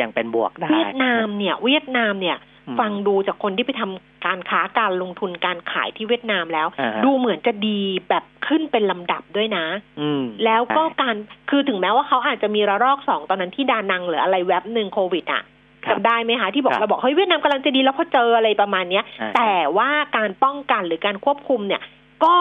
[0.00, 9.64] ยังเป็นบวกได้ เวียดนามเนี่ย เวียดนามเนี่ยอืมฟังดูจากคนที่ไปทำการค้าการลงทุนการขายที่เวียดนามแล้วอ่าฮะดูเหมือนจะดีแบบขึ้นเป็นลำดับด้วยนะ
[10.00, 11.14] อืมแล้วก็ใช่การ
[11.50, 15.42] คือถึงแม้ว่าเขาอาจจะมีระลอกสองตอนนั้นที่ดานังหรืออะไรแว็บหนึ่งโควิดอะ
[15.84, 21.82] ครับจำได้ไหมคะที่บอกครับเราบอกเฮ้ยเวียดนามกำลังจะดีแล้วพอเจออะไรประมาณเนี้ยอ่าแต่ว่าการป้องกันหรือการควบคุมเนี่ย
[22.24, 22.34] ก็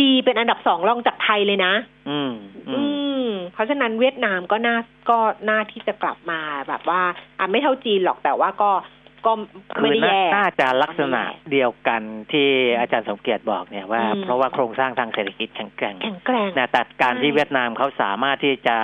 [0.00, 1.72] ดีเป็นอันดับสองรองจากไทยเลยนะ
[2.10, 2.32] อืม
[2.68, 2.82] อือื
[3.22, 4.76] มมเพราะฉะนั้นเวียดนามก็น่า
[5.10, 7.02] ก็น่าที่จะกลับมาแบบว่า
[7.38, 8.70] อะไม่เท่าจีนหรอกแต่ว่าก็
[9.26, 9.32] ก็
[9.76, 18.78] คืไม่อได้น่าแย่น่าจะลักษณะเดียวกันที่อาจารย์สมเกียรติบอกเนี่ยว่าอืมเพราะว่าโครงสร้างทางเศรษฐกิจแข็งแกร่งแข็งแกร่งนะแต่การที่ใช่เวียดนามเขาสามารถที่จะ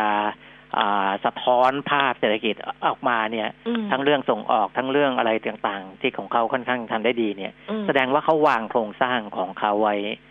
[0.79, 2.55] อ่าสะท้อนภาพเศรษฐกิจ
[2.87, 10.26] ออกมาเนี่ยอืมทั้งเรื่องส่งออกทั้งเรื่องอะไรต่างๆ ที่ของเขาค่อนข้างทำได้ดีเนี่ยอืมแสดงว่าเขาวางโครงสร้างของเขาไว้อ่าใช่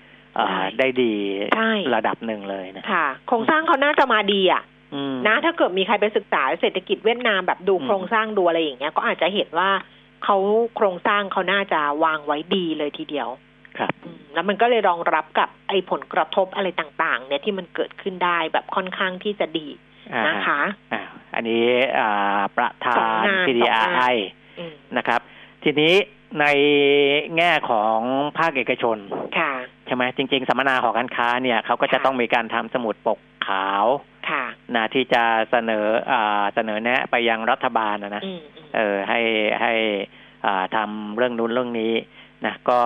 [0.80, 1.14] ได้ดี
[1.56, 9.70] ใช่ระดับหนึ่งเลยนะค่ะโครงสร้างเขาน่าจะมาดีอะอืมนะถ้าเกิดมีใครไปศึกษาเศรษฐกิจเวียดนามแบบดูอืมโครงสร้างดูอะไรอย่างเงี้ยก็อาจจะเห็นว่า
[10.24, 10.38] เขา
[10.76, 13.30] โครงสร้างเขาน่าจะวางไว้ดีเลยทีเดียว
[13.78, 19.68] ครับอืมแล้วมันก็เลยรองรับกับไอ้ผลกระทบอะไรต่างๆ เนี่ยที่มันเกิดขึ้นได้แบบค่อนข้างที่จะดี
[20.14, 20.62] อ่านะคะ
[20.94, 21.02] อ่า
[21.36, 21.66] อันนี้
[21.98, 24.16] อ่าประธาสองนงาน PDRI
[24.60, 25.22] อืมนะครับ
[25.64, 25.94] ทีนี้
[26.40, 26.46] ใน
[27.38, 28.00] แง่ของ
[28.38, 28.98] ภาคเอกชน
[29.40, 29.52] ค่ะ
[29.86, 33.86] ใช่ไหมจริง ๆ สัมมนาหอการค้าเนี่ยเขาก็จะค่ะต้องมีการทำสมุดปกขาว
[34.30, 34.44] ค่ะ
[34.76, 39.22] นะที่จะเสนออ่าเสนอแนะไปยังรัฐบาลนะนะอืมอืมเออให้
[39.62, 39.74] ให้
[40.46, 41.94] อ่าทำเรื่องนู้นเรื่องนี้
[42.46, 42.80] นะก็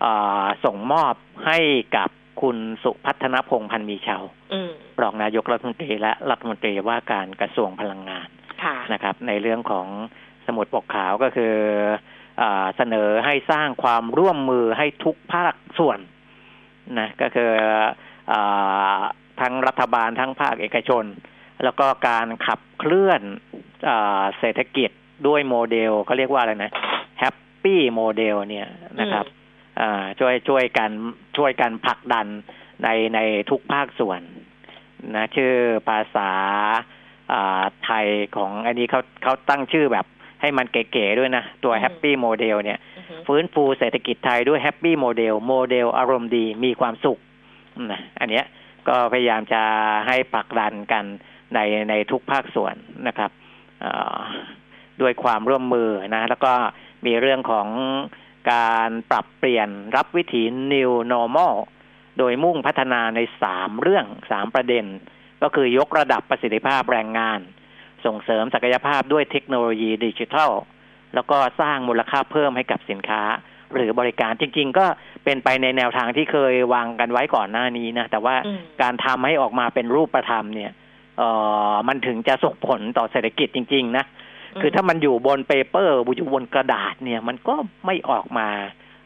[0.00, 1.14] เอ่อส่งมอบ
[1.46, 1.58] ให้
[1.96, 2.10] กับ
[2.42, 4.70] คุณสุพัฒนพงษ์พันธ์มีเชาวอืม
[5.02, 8.28] รองนายกรัฐมนตรีและรัฐมนตรีว่าการกระทรวงพลังงาน
[8.64, 9.86] ค่ะนะครับ ในเรื่องของ
[10.46, 11.54] สมุดปกขาวก็คือ
[11.86, 12.11] อา
[12.76, 15.98] เสนอให้สร้างความร่วมมือให้ทุกภาคส่วน
[16.98, 17.50] นะก็คือ
[18.32, 19.00] อา
[19.40, 21.04] ทั้งรัฐบาลทั้งภาคเอกชน
[21.64, 23.22] แล้วก็การขับเคลื่อน
[23.88, 24.90] อาเศรษฐกิจ
[25.26, 26.72] ด้วยโมเดลเขาเรียกว่าอะไรนะ
[27.18, 28.68] Happy Model เนี่ย
[29.00, 29.26] นะครับ
[29.80, 30.90] อ่าช่วยช่วยกัน
[31.36, 32.26] ช่วยกันผลักดัน
[32.84, 33.18] ในใน
[33.50, 34.20] ทุกภาคส่วน
[35.16, 35.52] นะชื่อ
[35.88, 36.30] ภาษา
[37.32, 40.06] อ่าไทยของอันนี้เขาเขาตั้งชื่อแบบ
[40.42, 47.18] ให้มันเก๋ๆด้วยนะ ตัวอืม Happy Model เนี่ยอือฮึฟื้นฟูเศรษฐกิจไทยด้วย Happy Model โมเดลอารมณ์ดีมีความสุข
[47.92, 48.44] นะอันเนี้ย
[48.88, 49.62] ก็พยายามจะ
[50.06, 51.04] ให้ผลักดันกัน
[51.54, 52.74] ในในทุกภาคส่วน
[53.08, 53.30] นะครับ
[53.84, 54.20] อ่า
[55.00, 56.52] ด้วยความร่วมมือนะ แล้วก็
[57.06, 57.68] มีเรื่องของ
[58.52, 61.54] การปรับเปลี่ยนรับวิถี New Normal
[62.18, 64.84] โดยมุ่งพัฒนาในสามเรื่องสามประเด็น
[65.42, 67.40] ก็คือยกระดับประสิทธิภาพแรงงาน
[68.06, 70.52] ส่งเสริมศักยภาพด้วยเทคโนโลยีดิจิทัล
[71.14, 73.22] แล้วก็สร้างมูลค่าเพิ่มให้กับสินค้า
[73.74, 74.86] หรือบริการจริง ๆ ก็
[75.24, 80.72] เป็นไปในแนวทางที่เคยวางกันไว้ก่อนหน้านี้นะ แต่ว่าอืมการทำให้ออกมาเป็นรูปธรรมเนี่ย
[81.18, 81.28] เอ่
[81.72, 84.04] อมันถึงจะส่งผลต่อเศรษฐกิจจริง ๆ นะ
[84.60, 87.54] คือถ้ามันอยู่บนเปเปอร์อยู่บนกระดาษเนี่ย มันก็
[87.86, 88.48] ไม่ออกมา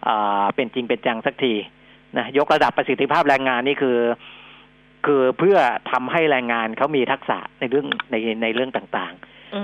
[0.05, 1.55] เอ่อเป็นจริงเป็นจังสักที
[2.19, 3.97] นะยกระดับประสิทธิภาพแรงงานนี่คือ
[5.07, 5.57] คือเพื่อ
[5.93, 9.13] ทำให้แรงงานเขามีทักษะในเรื่องในในเรื่องต่าง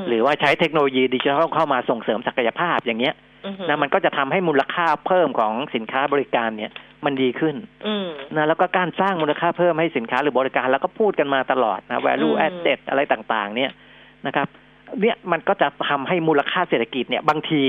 [0.01, 3.14] มๆหรือว่าใช้เทคโนโลยีดิจิทัลเข้ามาส่งเสริมศักยภาพอย่างเงี้ย
[3.47, 6.73] อือฮึนะมันก็จะทำให้มูลค่าเพิ่มของสินค้าบริการเนี่ย
[7.05, 13.71] มันดีขึ้นอืมนะแล้วก็การสร้างมูลค่าเพิ่มให้สินค้าหรือบริการ แล้วก็พูดกันมาตลอดนะ value อืม added อะไรต่างๆ เนี่ย
[14.27, 14.49] นะครับ
[15.01, 17.62] เนี่ยมันก็จะทำให้มูลค่าเศรษฐกิจเนี่ยบางที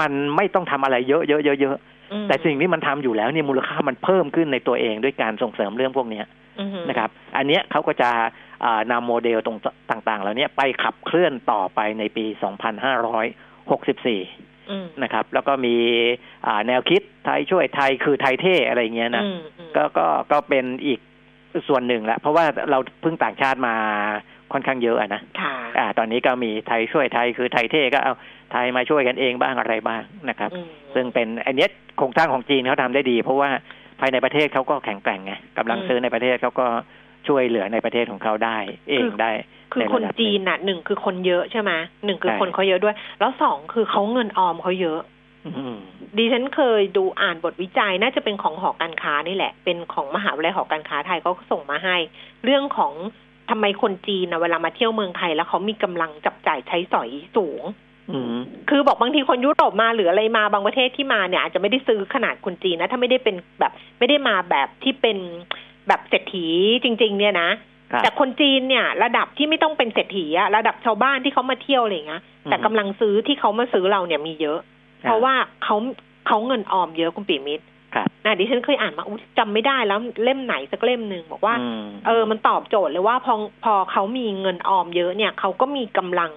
[0.00, 1.28] มันไม่ต้องทำอะไรเยอะๆ
[1.60, 1.93] เยอะๆอืม
[2.28, 6.26] แต่สิ่งที่มันทำอยู่แล้วเนี่ยมูลค่ามันเพิ่มขึ้นในตัวเองด้วยการส่งเสริมเรื่องพวกเนี้ย
[6.60, 8.10] อือฮึนะครับ อันเนี้ยเขาก็จะ
[8.64, 9.58] อ่านำโมเดลตรง
[9.90, 12.24] ต่าง ๆ เหล่านี้ไปขับเคลื่อนต่อไปในปี
[13.42, 15.74] 2564อืมนะครับ แล้วก็มี
[16.46, 21.00] อ่าแนวคิดไทยช่วยไทยคือไทยเท่อะไรเงี้ยนะอืมอืมก็ก็ก็เป็นอีก
[21.68, 23.76] ส่วนหนึ่งแหละเพราะว่าเราเพิ่งต่างชาติมา
[24.52, 28.14] ค่อนข้างเยอะอะนะค่ะอ่า ตอนนี้ก็มีไทยช่วยไทยคือไทยเท่ก็เอา
[28.52, 33.50] ไทยมาช่วยกันเองบ้างอะไรบ้างนะครับอืมซึ่งเป็นอันเนี้ยโครงสร้างของจีนเขาทำได้ดี เพราะว่า
[34.00, 36.66] ภายในประเทศเขาก็แข็งแกร่งไงกำลังซื้อในประเทศเขาก็
[37.28, 38.58] ช่วยเหลือในประเทศของเขาได้
[38.90, 39.30] เองได้
[39.72, 41.72] คือในคระนดับหงจีนน่ะหนึ่งคือคนเยอะใช่ไหม
[42.04, 45.00] หนึ่งคือใช่คนเขาเยอะด้วย แล้วสองคือเขาเงินออมเขาเยอะ
[45.46, 45.76] อืม
[46.18, 51.96] ดิฉันเคยดูอ่านบทวิจัยน่าจะเป็นของหอการค้านี่แหละ เป็นของมหาวิทยาลัยหอการค้าไทยเขาก็ส่งมาให้
[52.44, 52.92] เรื่องของ
[53.50, 57.62] ทำไมคนจีนนะเวลามาเที่ยวเมืองไทยแล้วเขามีกำลังจับจ่ายใช้สอยสูง
[58.10, 58.36] อืม
[58.68, 65.18] คือบอกบางทีคนยุโรปมาหรืออะไรมาบางประเทศที่มาเนี่ยอาจจะไม่ได้ซื้อขนาดคนจีนนะ ถ้าไม่ได้เป็นแบบไม่ได้มาแบบที่เป็น
[65.88, 66.46] แบบเศรษฐี
[66.84, 67.50] จริง ๆ เนี่ยนะ
[67.92, 74.58] ครับแต่คนจีนเนี่ย ระดับที่ไม่ต้องเป็นเศรษฐีอะระดับชาวบ้านที่เขามาเที่ยวอะไรอย่างเงี้ยแต่กำลังซื้อที่เขามาซื้อเราเนี่ยมีเยอะ
[75.02, 75.76] เพราะว่าเขา
[76.26, 86.30] เขาเงินออมเยอะคุณปีมิตร ครับนะดิฉันเคยอ่านมาอุ๊ยจำไม่ได้แล้วเล่มไหนสักเล่มหนึ่งบอกว่าอืมเออมันตอบโจทย์เลยว่าพอพอเขามีเงินออมเยอะเนี่ยเขาก็มีกำลัง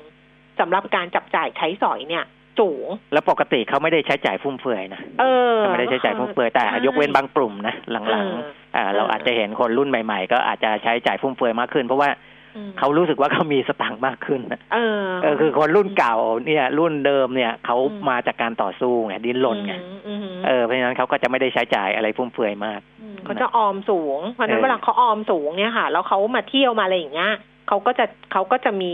[0.60, 2.26] สำหรับการจับจ่ายใช้สอยเนี่ย
[2.60, 12.37] สูงแล้วปกติเขาไม่ได้ใช้จ่ายฟุ่มเฟือยนะเออเขาไม่ได้ใช้จ่ายฟุ่มเฟือยแต่ใช่ยกเว้นบางกลุ่มนะหลังเออๆอ่าเราเออออาจจะเห็นคนรุ่นใหม่ ๆ ก็อาจจะใช้จ่ายฟุ่มเฟือยมากขึ้น เพราะว่าอืม
[12.80, 16.15] เขารู้สึกว่าเขามีสตางค์มากขึ้นนะเออเออคือคนรุ่นเก่า
[16.46, 19.74] เนี่ย รุ่นเดิมเนี่ยเขาอืมมาจากการต่อสู้ไงดิ้นรนไง
[20.08, 22.80] อืมเออเพราะฉะนั้นเขาก็จะไม่ได้ใช้จ่ายอะไรฟุ่มเฟือยมาก
[23.15, 27.34] มเขาจะออมสูงเพราะฉะนั้นเออเวลาเขาออมสูงเนี่ยค่ะแล้วเขามาเที่ยวมาอะไรอย่างเงี้ย
[27.67, 28.93] เขาก็จะเขาก็จะมี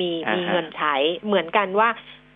[0.00, 0.94] มีมีเงินใช้
[1.26, 1.90] เหมือนกันว่า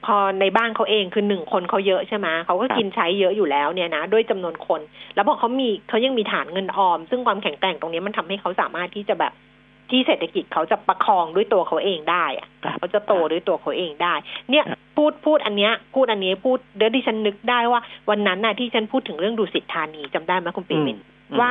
[0.06, 4.80] พอในบ้านเขาเองคือหนึ่งคนเขาเยอะใช่ไหมเขาก็กินใช้เยอะอยู่แล้วเนี่ยนะด้วยจำนวนคน
[5.14, 9.32] แล้วพอเขามีเขายังมีฐานเงินออม ซึ่งความแข็งแกร่งตรงนี้มันทำให้เขาสามารถที่จะแบบ
[9.90, 14.14] ที่เศรษฐกิจเขาจะประคองด้วยตัวเขาเองได้อะครับเขาจะโตด้วยตัวเขาเองได้
[14.50, 17.80] เนี่ยครับพูดพูดอันเนี้ยพูดอันนี้พูดเดี๋ยวดิฉันนึกได้ว่า
[18.10, 20.98] วันนั้นน่ะที่ฉันพูดถึงเรื่องดูสิทธานีจำได้ไหมคุณปิ่นมิน
[21.30, 21.50] อืมว่า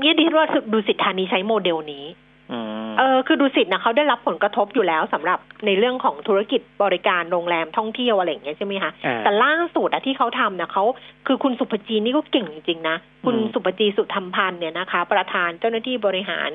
[0.00, 2.06] เนี่ยดิฉันว่าดูสิทธานีใช้โมเดลนี้
[2.52, 10.84] อืมเออคือดูสิทธ์นะเขาได้รับผลกระทบอยู่แล้วสำหรับในเรื่องของธุรกิจบริการโรงแรมท่องเที่ยวอะไรอย่างเงี้ยใช่ไหมคะอ่าแต่ล่าสุดอะที่เขาทำนะเขา
[11.26, 16.50] คือคุณสุภจีนี่ก็เก่งจริงๆนะ คุณอืมสุภจีสุธรรมพันธ์เนี่ยนะคะ ประธานเจ้าหน้าที่บริหาร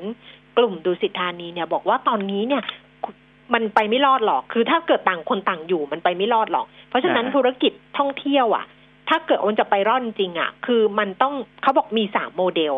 [0.58, 2.62] กลุ่มดูสิทธานีเนี่ยบอกว่าตอนนี้เนี่ย
[3.54, 8.64] มันไปไม่รอดหรอก คือถ้าเกิดต่างคนต่างอยู่มันไปไม่รอดหรอก เพราะฉะนั้นอ่าธุรกิจท่องเที่ยวอะ
[9.08, 12.74] ถ้าเกิดมันจะไปรอดจริงๆอะคือมันต้องเขาบอกมีสามโมเดล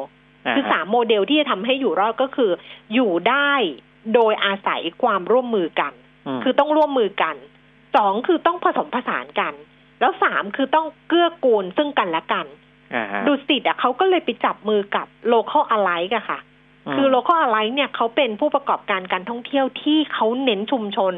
[0.55, 2.51] คือสามโมเดลที่จะทำให้อยู่รอดก็คือ
[2.95, 3.53] อยู่ได้
[4.15, 5.93] โดยอาศัยความร่วมมือกัน
[6.39, 7.37] มคือต้องร่วมมือกัน
[7.97, 9.55] สองคือต้องผสมผสานกัน
[10.01, 12.47] แล้วสามคือต้องเกื้อกูลซึ่งกันและกัน
[12.95, 16.39] อ่าฮะดูสิตอะเขาก็เลยไปจับมือกับ local alike อะค่ะ
[16.89, 21.15] มคือ local alike เนี่ยเขาเป็นผู้ประกอบการการท่องเที่ยวที่เขาเน้นชุมชน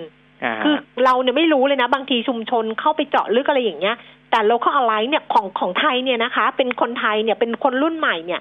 [0.50, 3.96] าฮะคือเราเนี่ยไม่รู้เลยนะ บางทีชุมชนเข้าไปเจาะลึกอะไรอย่างเงี้ย
[4.30, 8.40] แต่ local alike เนี่ยของของไทยเนี่ยนะคะ เป็นคนไทยเนี่ยเป็นคนรุ่นใหม่เนี่ย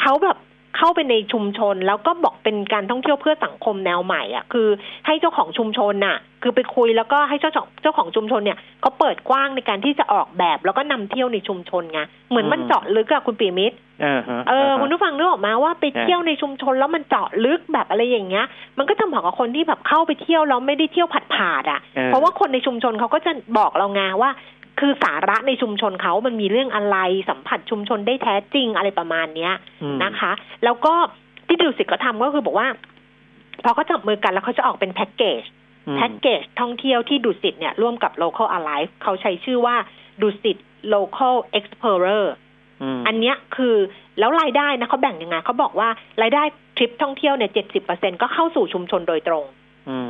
[0.00, 0.36] เขาแบบ
[0.76, 4.68] เข้าไปในชุมชน แล้วก็บอกเป็นการท่องเที่ยวเพื่อสังคมแนวใหม่อะคือ
[5.06, 12.00] ให้เจ้าของชุมชนน่ะ คือไปคุยแล้วก็ให้เจ้าของเจ้าของชุมชนเนี่ยเขาเปิดกว้างในการที่จะออกแบบ แล้วก็นำเที่ยวในชุมชนไง
[12.30, 18.44] เหมือนมันเจาะลึกอะคุณปีมิตรเออฮะเออฮะคุณผู้ฟังนึกออกมาว่าไปเที่ยวในชุมชนแล้วมันเจาะลึกแบบอะไรอย่างเงี้ย
[18.78, 24.30] มันก็จะเหมาะกับคนที่แบบเข้าไปเที่ยวแล้วไม่ได้เที่ยวผัดผาดๆอะออเพราะว่าคนในชุมชนเขาก็จะบอกเราไงว่า
[24.78, 26.98] คือสาระในชุมชนเขามันมีเรื่องอะไร
[27.30, 29.52] สัมผัสชุมชนได้แท้จริงอะไรประมาณเนี้ย
[29.82, 30.32] อืมนะคะ
[30.64, 30.94] แล้วก็
[31.48, 32.68] ที่ดูสิตก็ทำก็คือบอกว่า
[33.64, 35.42] พอเขาจับมือกันแล้วเขาจะออกเป็นแพ็กเกจ
[35.86, 39.76] อืมแพ็กเกจท่องเที่ยวที่ดุสิตเนี่ยร่วมกับ local alive เขาใช้ชื่อว่า
[40.22, 40.56] ดุสิต
[40.94, 42.24] local explorer
[42.96, 43.76] มอันเนี้ยคือ
[44.18, 45.88] แล้วรายได้นะเขาแบ่งยังไงเขาบอกว่า
[46.22, 46.42] รายได้
[46.76, 49.59] ทริปท่องเที่ยวเนี่ยเจ็ดสิบเปอร์เซ็นก็เข้าสู่ชุมชนโดยตรงอืม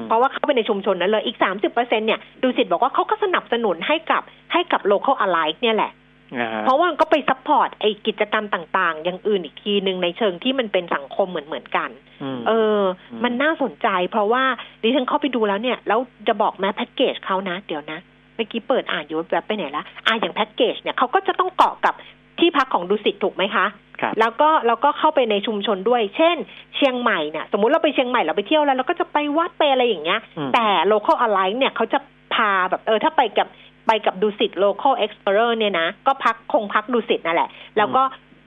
[0.07, 5.93] เพราะว่าเข้าไปในชุมชนนั้นเลยอีกสามสิบเปอร์เซ็นเนี่ยดุสิตบอกว่าเขาก็สนับสนุนให้กับให้กับ Local Alike เนี่ยแหละ
[6.39, 11.91] อ่าฮะเพราะว่ามันก็ไป support ไอกิจกรรมต่าง ๆ อย่างอื่นอีกทีหนึ่งในเชิงที่มันเป็นสังคมเหมือนเหมือนๆกัน
[12.37, 14.45] มเอออืมมันน่าสนใจ เพราะว่า
[14.83, 17.99] ดิฉันเข้าไปดูแล้วเนี่ย แล้วจะบอกแม้แพ็กเกจเขานะ เดี๋ยวนะ
[18.37, 21.95] เมื่อกี้เปิดอ่านอยู่แบบไปไหนละอ่าอย่างแพ็กเกจเนี่ยเขาก็จะต้องเกาะกับ
[22.41, 23.66] ที่พักของดุสิตถูกไหมคะ
[24.01, 26.36] ครับแล้วก็เราก็เข้าไปในชุมชนด้วย เช่น
[26.76, 31.99] เชียงใหม่เนี่ยสมมุติเราไปเชียงใหม่เราไปเที่ยวแล้วเราก็จะไปวัดไปอะไรอย่างเงี้ยอืมแต่ local alike เนี่ยเขาจะ
[32.34, 33.49] พาแบบเออถ้าไปกับ
[33.86, 38.03] ไปกับดุสิต local explorer เนี่ยนะ ก็พักคงพักดุสิตนั่นแหละ แล้วก็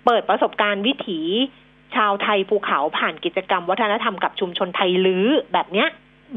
[0.05, 1.19] เปิดประสบการณ์วิถี
[1.95, 5.87] ชาวไทยภูเขาผ่านกิจกรรม วัฒนธรรมกับชุมชนไทยลื้อแบบเนี้ย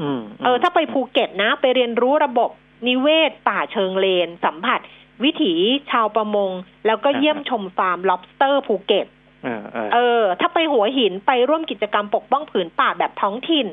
[0.00, 2.50] อืมเออ ถ้าไปภูเก็ตนะ ไปเรียนรู้ระบบ
[2.88, 4.80] นิเวศป่าเชิงเลน สัมผัส
[5.24, 5.52] วิถี
[5.90, 6.50] ชาวประมง
[6.86, 9.06] แล้วก็เยี่ยมชมฟาร์ม lobster ภูเก็ต
[9.44, 13.66] เออเออเออ ถ้าไปหัวหินไปร่วมกิจกรรมปกป้องผืนป่าแบบท้องถิ่น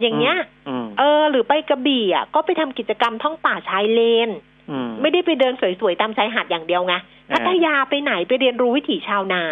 [0.00, 0.36] อย่างเงี้ย
[0.68, 4.30] อืมเออ หรือไปกระบี่อะก็ไปทำกิจกรรมท่องป่าชายเลน
[4.70, 6.94] อืมไม่ได้ไปเดินสวยๆตามชายหาดอย่างเดียวไง
[7.30, 9.42] อ่าพัทยาไปไหนไปเรียนรู้วิถีชาวนา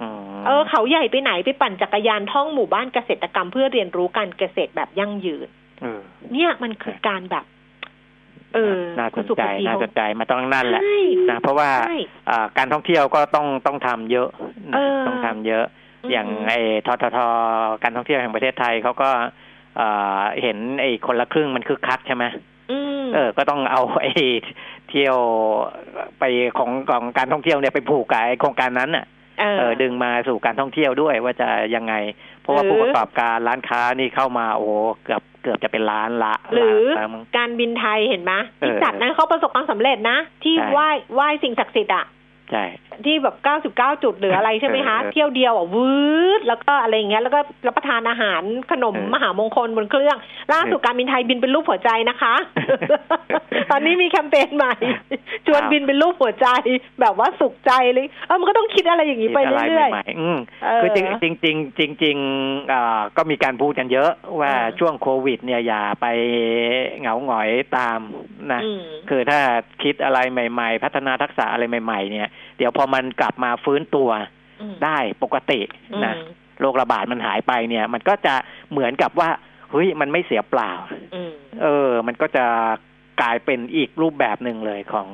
[0.00, 5.48] อืมเออ เขาใหญ่ไปไหนไปปั่นจักรยานท่องหมู่บ้านเกษตรกรรมเพื่อเรียนรู้การเกษตรแบบยั่งยืน
[5.82, 6.00] เออ
[6.32, 7.44] เนี่ยมันคือการแบบ
[8.54, 10.98] เออน่าสคุณนสุใจภีน่าเขาสนใจมาต้องนั่นแหละใช่
[11.30, 11.98] นะเพราะว่าใช่
[12.30, 14.28] อ่าการท่องเที่ยวก็ต้องต้องทำเยอะ
[14.70, 15.64] นะเออต้องทำเยอะ
[16.02, 17.18] อืมอย่างไอ้ททท
[17.82, 19.10] การท่องเที่ยวแห่งประเทศไทยเขาก็
[19.80, 22.24] อ่าเห็นไอ้คนละครึ่งมันคึกคักใช่ไหม
[22.70, 24.12] อืมเออ ก็ต้องเอาไอ้
[24.90, 25.16] เที่ยว
[26.18, 26.24] ไป
[26.58, 29.04] ของของการท่องเที่ยวเนี่ยไปผูกกับไอ้โครงการนั้นน่ะ
[29.40, 31.94] เออเออดึงมาสู่การท่องเที่ยวด้วยว่าจะยังไง
[32.40, 34.72] เพราะว่าหรือผู้ประกอบการร้านค้านี่เข้ามาโอ้โห
[35.04, 42.04] เกือบ เกือบจะเป็นล้านละหรือล้านละมั้งการบินไทยเห็นไหมเออที่จัดนั้นเขาประสบความสำเร็จนะ ที่ใช่ไหว้ไหว้สิ่งศักดิ์สิทธิ์อะ
[42.50, 42.64] ใช่
[43.06, 43.36] ที่แบบ
[43.70, 45.90] 99จุดหรืออะไรใช่ไหมคะเออเที่ยวเดียวอะวื
[46.38, 50.16] ดแล้วก็อะไรอย่างเงี้ยแล้วก็รับประทานอาหารขนมเออมหามงคลบนเครื่อง
[50.52, 52.34] ล่าสุดการบินไทยบินเป็นรูปหัวใจนะคะ
[53.70, 54.74] ตอนนี้มีแคมเปญใหม่
[55.46, 56.46] ชวนบินเป็นรูปหัวใจ
[57.00, 66.06] แบบว่าสุขใจเลยเออมันก็ต้องคิดอะไรอย่างนี้ไปคิดะเรื่อยใหม่ๆอืมเออคือจริงจริงจริงจริงๆอ่าก็มีการพูดกันเยอะว่าเออช่วงโควิด เนี่ยอย่าไป
[67.00, 67.98] เหงาหงอยตาม
[68.52, 68.80] นะๆอืม
[69.10, 69.38] คือถ้า
[69.82, 72.28] คิดอะไรใหม่ ๆ พัฒนาทักษะอะไรใหม่ ๆ เนี่ย
[72.58, 74.10] เดี๋ยวพอมันกลับมาฟื้นตัว
[74.60, 75.60] อืมได้ปกติ
[76.04, 76.28] นะอืม
[76.60, 78.34] โรคระบาดมันหายไปเนี่ย มันก็จะ
[78.70, 79.30] เหมือนกับว่า
[79.70, 80.72] เฮ้ยมันไม่เสียเปล่า
[81.14, 81.32] อืม
[81.62, 82.46] เออ มันก็จะ
[83.22, 85.08] กลายเป็นอีกรูปแบบหนึ่งเลยของ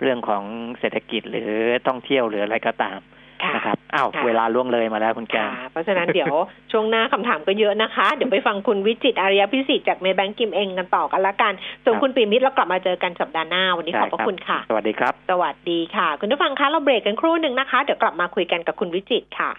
[0.00, 0.44] เรื่องของ
[0.80, 1.52] เศรษฐกิจหรือ
[1.86, 3.17] ท่องเที่ยวหรืออะไรก็ตามค่ะ
[3.54, 6.34] นะครับอ้าวค่ะเวลาล่วงเลยมาแล้วคุณแกค่ะนเพราะฉะนั้นเดี๋ยว
[6.72, 11.52] ช่วงหน้าคำถามก็เยอะนะคะ เดี๋ยวไปฟังคุณวิจิตรอารยพิสิทธิ์จากเมย์แบงก์กิมเองกันต่อกันละกัน
[11.84, 19.50] ส่วนครับคุณปีมิตรเรากลับมาเจอกันสัปดาห์หน้า วันนี้ขอบพระได้รับคุณค่ะ สวัสดีครับ สวัสดีค่ะ คุณผู้ฟังคะเราเบรกกันครู่หนึ่งนะคะ เดี๋ยวกลับมาคุยกันกับคุณวิจิตรค่ะ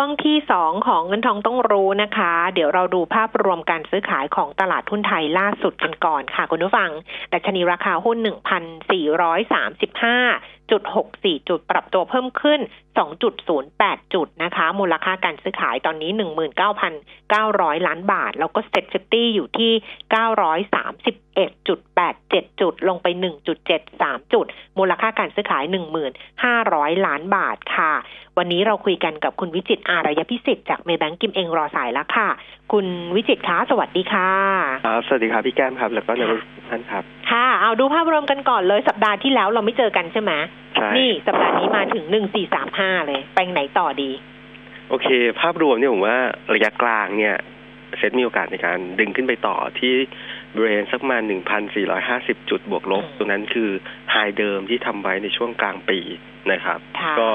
[0.00, 6.90] วงที่สองของเงินทองต้องรู้นะคะ เดี๋ยวเราดูภาพรวมการซื้อขายของตลาดหุ้นไทยล่าสุดกันก่อนค่ะคุณผู้ฟัง
[7.32, 12.60] ดัชนีราคาหุ้น 1,435 1,435.64 จุดปรับตัวเพิ่มขึ้น
[13.36, 16.10] 2.08 จุดนะคะ มูลค่าการซื้อขายตอนนี้
[16.78, 19.72] 19,900 ล้านบาท แล้วก็ SET Fifty อยู่ที่
[21.48, 23.06] 931.87 จุด ลงไป
[23.70, 24.46] 1.73 จุด
[24.78, 25.64] มูลค่าการซื้อขาย
[26.34, 27.92] 1,500 ล้านบาทค่ะ
[28.38, 32.28] วันนี้เราคุยกันกับคุณวิจิตรอารยพิสิทธิ์จากเมย์แบงก์กิมเองรอสายแล้วค่ะ
[32.72, 34.30] คุณวิจิตรคะสวัสดีค่ะ
[34.86, 36.40] ครับสวัสดีครับพี่แก้มครับ แล้วก็ในทุก
[36.70, 40.59] ท่านครับ ค่ะ เอาดูภาพรวมกันก่อนเลยสัปดาห์ที่แล้วเราไม่เจอกันใช่ไหมใช่
[40.98, 44.10] นี่สัปดาห์นี้มาถึงหนึ่งสี่สามห้าเลยไปไหนต่อดี
[44.88, 45.08] โอเค
[45.40, 46.18] ภาพรวมเนี่ยผมว่า
[46.54, 47.36] ระยะกลางเนี่ย
[47.98, 49.94] เซ็ตมีโอกาสในการดึงขึ้นไปต่อที่
[50.54, 51.22] บริเวณสักประมาณ
[51.86, 53.70] 1,450จุดบวกลบอืมตรงนั้นคือ
[54.10, 55.98] ไฮเดิมที่ทำไว้ในช่วงกลางปี
[56.52, 57.28] นะครับค่ะก็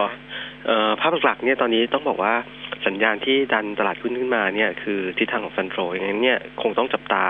[0.68, 2.34] เอ่อภาพหลักๆเนี่ยตอนนี้ต้องบอกว่า
[2.88, 7.24] สัญญาณที่ดันตลาดหุ้นขึ้นมาเนี่ยคือทิศทางของฟันโฟอย่างนั้นเนี่ยคงต้องจับตา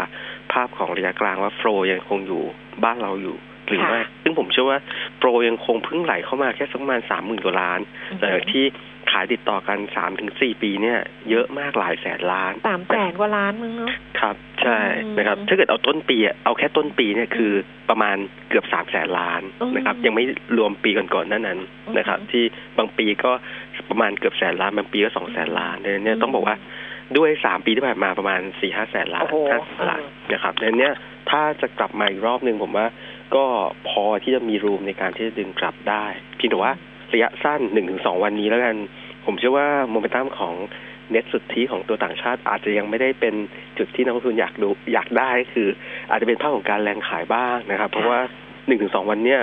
[0.53, 2.43] ภาพของระยะกลางว่าโฟลยังคงอยู่
[2.83, 3.35] บ้านเราอยู่
[3.67, 4.79] หรือไม่ค่ะซึ่งผมเชื่อว่า
[5.17, 7.79] โฟลยังคงเพิ่งไหลเข้ามาแค่สักประมาณสามหมื่นกว่าล้าน
[8.17, 8.65] หลังจากที่
[9.11, 10.99] ขายติดต่อกันสามถึงสี่ปีเนี่ย
[11.29, 13.89] เยอะมากหลายแสนล้านสามแสนกว่าล้านมึงเนาะ
[14.19, 17.51] ครับใช่อืมนะครับ ถ้าเกิดเอาต้นปีอะเอาแค่ต้นปีเนี่ยคือ
[17.89, 18.17] ประมาณ
[18.49, 20.23] เกือบสามแสนล้านอืมนะครับ ยังไม่
[20.57, 21.59] รวมปีก่อนๆนั่นนั้น
[21.97, 22.43] นะครับอืมที่
[22.77, 23.31] บางปีก็
[23.89, 26.55] ประมาณเกือบแสนล้านบางปีก็สองแสนล้านเนี่ยเนี่ยอืมต้องบอกว่า
[27.17, 30.93] ด้วยสามปีที่ผ่านมาประมาณสี่ห้าแสนล้านโอ้โหห้าแสนล้านเออนะครับดังนั้นเนี่ย
[31.29, 32.87] ถ้าจะกลับมาอีกรอบหนึ่งผมว่า
[33.35, 33.45] ก็
[33.89, 36.05] พอที่จะมีรูมในการที่จะดึงกลับได้
[36.37, 36.73] เพียงแต่ว่า
[37.13, 38.75] ระยะสั้นหนึ่งถึงสองวันนี้แล้วกัน
[39.25, 40.53] ผมเชื่อว่าโมเมนตัมของ
[41.11, 43.35] เน็ตสุดทธิของตัวต่างชาติ อาจจะยังไม่ได้เป็น
[43.77, 45.67] จุดที่นักลงทุนอยากดูอยากได้คือ
[46.09, 48.19] อาจจะเป็นภาพของการแรงขายบ้างนะครับ เพราะว่า
[48.67, 49.41] หนึ่งถึงสองวันเนี้ย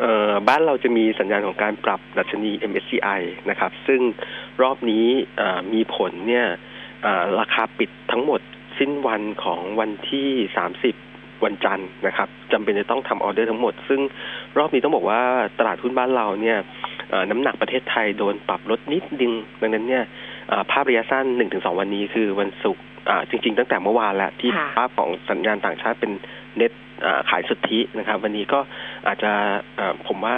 [0.00, 3.20] เอ่อบ้านเราจะมีสัญญาณของการปรับดัชนี MSCI
[3.50, 4.00] นะครับ ซึ่ง
[4.62, 5.06] รอบนี้
[5.72, 6.46] มีผลเนี่ย
[7.40, 8.40] ราคาปิดทั้งหมด
[8.78, 10.28] สิ้นวันของวันที่
[10.74, 11.13] 30
[11.44, 14.00] วันจันทร์นะครับจำเป็นจะต้องทำออเดอร์ทั้งหมด ซึ่ง
[14.58, 15.20] รอบนี้ต้องบอกว่า
[15.58, 16.58] ตลาดหุ้นบ้านเราเนี่ย
[17.10, 20.04] เอ่อน้ำหนักประเทศไทยโดนปรับลดนิดนึงดังนั้นเนี่ย
[20.48, 21.24] เอ่อภาพระยะสั้น
[21.54, 26.12] 1-2 วันนี้คือวันศุกร์อ่าจริง ๆ ตั้งแต่เมื่อวานแล้วที่ค่ะภาพของสัญญาณต่างชาติเป็น
[26.56, 26.72] เน็ต
[27.04, 28.60] อ่าขายสุทธินะครับ วันนี้ก็
[29.06, 29.32] อาจจะ
[29.76, 30.36] เอ่อผมว่า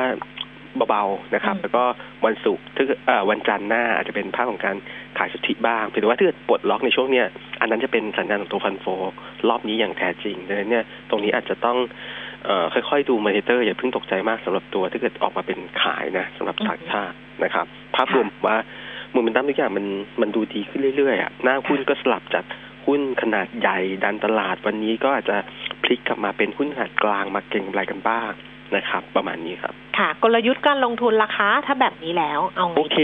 [0.91, 1.83] เบาๆนะครับอืมแล้วก็
[2.25, 4.77] วันศุกร์ถ้าเกิดเอ่อวันจันทร์หน้าอาจจะเป็นภาพของการ
[5.19, 7.27] ขายสุทธิบ้างเพียงแต่ว่าถ้าเกิดปลดล็อกในช่วงเนี้ย
[7.61, 8.87] อันนั้นจะเป็นสัญญาณของตัวฟันโฟ
[9.49, 11.79] รอบนี้อย่างแท้จริงดังนั้นเนี่ยตรงนี้อาจจะต้อง
[12.45, 17.67] เอ่อค่อยๆดูมอนิเตอร์อย่าเพิ่งตกใจมากสำหรับตัวถ้าเกิดออกมาเป็นขายนะสำหรับต่างชาตินะครับ
[17.97, 18.57] ภาพรวมว่า
[19.13, 19.87] โมเมนตัมทุกอย่างมัน
[20.21, 22.45] มันดูดีขึ้นเรื่อยๆอะหน้าหุ้นก็สลับจาก
[22.87, 25.37] หุ้นขนาดใหญ่ดันตลาดวันนี้ก็อาจจะ
[25.83, 28.33] พลิกกลับมาเป็นหุ้นขนาดกลางมาเก็งกำไรกันบ้าง
[28.75, 32.99] นะครับ ประมาณนี้ครับ ค่ะ กลยุทธ์การลงทุนราคาถ้าแบบนี้แล้วเอาไงโอเค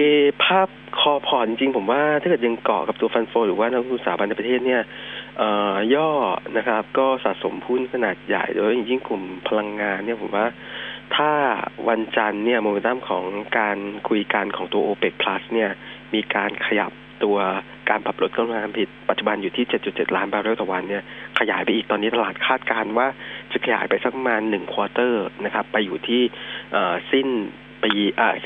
[0.44, 0.68] ภาพ
[1.00, 4.82] core port จริงๆผมว่าถ้าเกิดยังเกาะกับตัว fund flow หรือว่านักลงทุนสถาบันในประเทศเนี่ย
[5.38, 6.10] เอ่อย่อ
[6.56, 10.46] นะครับ ก็สะสมหุ้นขนาดใหญ่โดยยิ่งกลุ่มพลังงานเนี่ยผมว่า
[11.16, 11.30] ถ้า
[11.88, 13.24] วันจันทร์เนี่ยโมเมนตัมของ
[13.58, 15.70] การคุยกันของตัว OPEC Plus เนี่ย
[16.14, 16.92] มีการขยับ
[17.24, 17.36] ตัว
[17.90, 21.02] การปรับลดกำลังการผลิตปัจจุบันอยู่ที่ 7.7 ล้านบาร์เรลต่อวันเนี่ย
[21.38, 23.06] ขยายไปอีกตอนนี้ตลาดคาดการณ์ว่า
[23.52, 26.22] จะขยายไปสักประมาณหนึ่งควอเตอร์นะครับ ไปอยู่ที่
[27.12, 27.28] สิ้น
[27.82, 27.92] ปี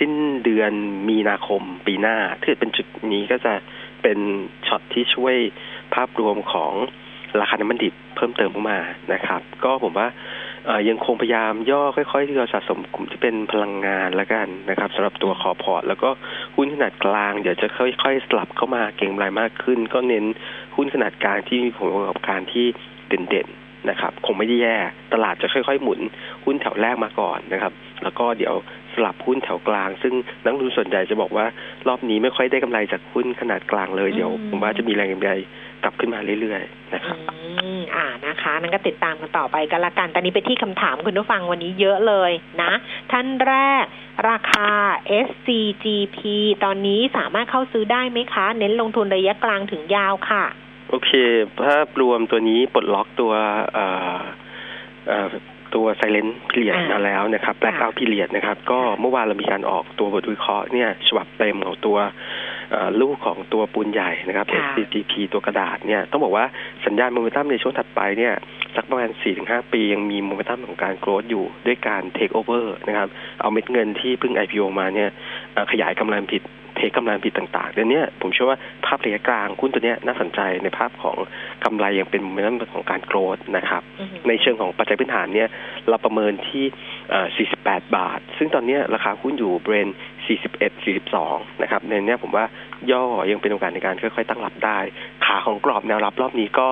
[0.00, 0.12] สิ้น
[0.44, 0.72] เดือน
[1.08, 3.54] มีนาคมปีหน้าถ้าเป็นจุดนี้ก็จะ
[4.02, 4.18] เป็น
[4.66, 5.36] ช็อตที่ช่วย
[5.94, 6.72] ภาพรวมของ
[7.40, 8.80] ราคาน้ำมันดิบเพิ่มเติมเข้ามา
[9.12, 10.08] นะครับ ก็ผมว่า
[10.88, 16.10] ยังคงพยายามย่อค่อยๆที่เราสะสมกลุ่มที่เป็นพลังงานแล้วกันนะครับสำหรับตัว core port แล้วก็
[16.56, 20.24] หุ้นขนาดกลาง เดี๋ยวจะค่อยๆ สลับเข้ามาเก็งกำไรมากขึ้น ก็เน้น
[20.76, 22.66] หุ้นขนาดกลางที่มีผลประกอบการที่
[23.08, 24.76] เด่นๆ นะครับคงไม่ได้แย่
[25.12, 26.00] ตลาดจะค่อย ๆ หมุน
[26.44, 27.72] หุ้นแถวแรกมาก่อนนะครับ
[28.02, 28.54] แล้วก็เดี๋ยว
[28.94, 30.14] สลับหุ้นแถวกลาง ซึ่ง
[30.44, 31.46] นักลงทุนส่วนใหญ่จะบอกว่า
[31.88, 35.30] รอบนี้ไม่ค่อยได้กำไรจากหุ้นขนาดกลางเลยเดี๋ยวอืมผมว่าจะมีแรงกำไร
[35.82, 42.72] กลับขึ้นมาเรื่อยๆนะครับอืมอ่านะคะนั่นก็ติดตามกันต่อไปกันละกันตอนนี้ไปที่คำถามคุณผู้ฟังวันนี้เยอะเลยนะ
[43.12, 43.84] ท่านแรก
[44.30, 44.68] ราคา
[45.26, 46.18] SCGP
[46.64, 50.44] ตอนนี้สามารถเข้าซื้อได้ไหมคะ เน้นลงทุนระยะกลางถึงยาวค่ะ
[50.90, 51.10] โอเค
[51.62, 53.32] ภาพรวมตัวนี้ปลดล็อกตัว
[53.72, 54.20] เอ่อ
[55.08, 55.28] เอ่อ
[55.74, 61.96] ตัว silent period อ่ามมาแล้วนะครับ blackout period นะครับ ก็เมื่อวานเรามีการออกตัวบทวิเคราะห์เนี่ยฉบับเต็มของตัว
[62.72, 66.44] เอ่อลูกของตัวปูนใหญ่นะครับค่ะ SCGP ตัวกระดาษเนี่ยต้องบอกว่า
[66.86, 68.34] สัญญาณโมเมนตัมในช่วงถัดไปเนี่ย
[68.76, 69.10] สักประมาณ
[69.42, 73.08] 4-5 ปียังมีโมเมนตัมของการโกรธอยู่ด้วยการ take over นะครับ
[73.40, 75.10] เอาเม็ดเงินที่เพิ่ง IPO มาเนี่ย
[75.52, 76.42] เอ่อขยายกำไรผิด
[76.76, 81.16] เทกำไรผิดต่างๆเดี๋ยวนี้ผมเชื่อว่าภาพระยะกลางหุ้นตัวเนี้ยน่าสนใจในภาพของ
[81.64, 85.48] กำไรยังเป็นโมเมนตัมของการโกรธนะครับอือฮึในเชิงของปัจจัยพื้นฐานเนี่ย
[85.88, 86.64] เราประเมินที่
[87.10, 87.26] เอ่อ
[87.62, 89.88] 48 บาท ซึ่งตอนเนี้ยราคาหุ้นอยู่เบรน
[90.34, 92.44] 41 42 นะครับในเนี้ยผมว่า
[92.90, 94.78] ย่อยังเป็นโอกาสในการค่อยๆ ตั้งรับได้
[95.24, 96.68] ขาของกรอบแนวรับรอบนี้ก็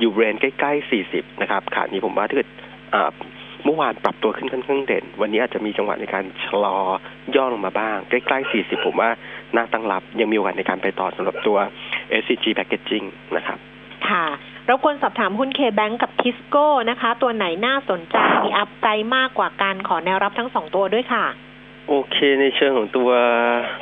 [0.00, 2.48] อยู่เบรนใกล้ๆ 40 นะครับขานี้ผมว่าถ้าเกิด
[3.66, 6.78] เอ่อเมื่อวานปรับตัวขึ้นค่อนข้างเด่น วันนี้อาจจะมีจังหวะในการชะลอ
[7.36, 9.10] ย่อลงมาบ้าง ใกล้ๆ 40 ผมว่า
[9.56, 11.58] น่าตั้งรับยังมีโอกาสในการไปต่อสำหรับตัว
[12.20, 13.06] SCG Packaging
[13.36, 13.58] นะครับ
[14.08, 14.26] ค่ะ
[14.68, 21.24] รบกวนสอบถามหุ้น K-Bank กับ Tisco นะคะ ตัวไหนน่าสนใจมีอัพไซด์มากกว่าการขอแนวรับทั้งสองตัวด้วยค่ะ
[21.88, 23.10] โอเคในเชิงของตัว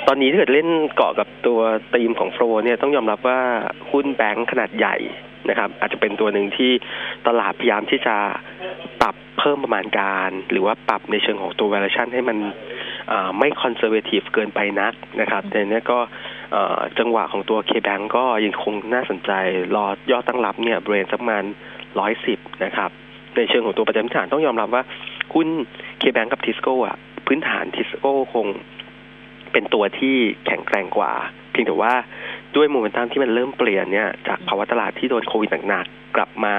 [0.07, 1.61] ตอนนี้ถ้าเกิดเล่นเกาะกับตัว
[1.95, 3.41] ธีมของโฟลเนี่ยต้องยอมรับว่า
[3.91, 4.97] หุ้นแบงค์ขนาดใหญ่
[5.51, 6.73] นะครับ อาจจะเป็นตัวหนึ่งที่
[7.27, 8.17] ตลาดพยายามที่จะ
[9.01, 12.39] ปรับเพิ่มประมาณการ หรือว่าปรับในเชิงของตัว valuation ให้มัน
[13.11, 15.99] อ่าไม่ conservative เกินไปนักนะครับแต่เนี้ยก็
[16.53, 19.31] เอ่อจังหวะของตัว K-Bank ก็ยังคงน่าสนใจ
[19.77, 21.45] รอยอดตั้งรับเนี่ยเบรนสักประมาณ
[22.01, 22.91] ร้อยสิบนะครับ
[23.37, 24.83] ในเชิงของตัวประจำฐานต้องยอมรับว่า
[25.35, 25.49] หุ้น
[26.03, 28.47] K-Bank กับ Tisco อะพื้นฐาน Tisco คง
[29.55, 31.13] เป็นตัวที่แข็งแกร่งกว่า
[31.51, 31.95] เพียงแต่ว่า
[32.57, 36.55] ด้วยโมเมนตัมที่มันเริ่มเปลี่ยนเนี่ยจากภาวะตลาดที่โดนโควิดหนักๆกลับมา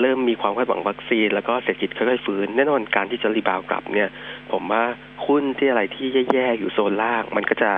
[0.00, 4.08] เริ่มมีความคาดหวังวัคซีน แล้วก็เศรษฐกิจค่อยๆฟื้นแน่นอนการที่จะรีบาวกลับเนี่ย
[4.52, 4.82] ผมว่า
[5.26, 7.70] หุ้นที่อะไรที่แย่ๆอยู่โซนล่าง มันก็จะ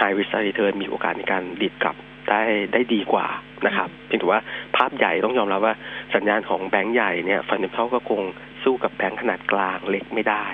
[0.00, 1.96] high risk high return มีโอกาสในการดีดกลับ
[2.28, 3.26] ได้ได้ดีกว่า
[3.66, 4.40] นะครับเพียงแต่ว่า
[4.76, 5.74] ภาพใหญ่ต้องยอมรับว่า
[6.14, 8.20] สัญญาณของแบงก์ใหญ่เนี่ยฟันเด m ัลก็คง
[8.64, 10.44] สู้กับแบงก์ขนาดกลางเล็กไม่ได้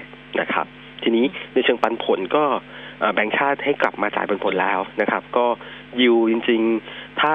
[0.41, 0.67] นะครับ
[1.03, 2.45] ทีนี้ในเชิงปันผลก็
[3.15, 5.47] แบงก์ชาติให้กลับมาจ่ายปันผลแล้วนะครับ ก็
[6.01, 6.61] ยิวจริง
[6.93, 7.35] ๆ ถ้า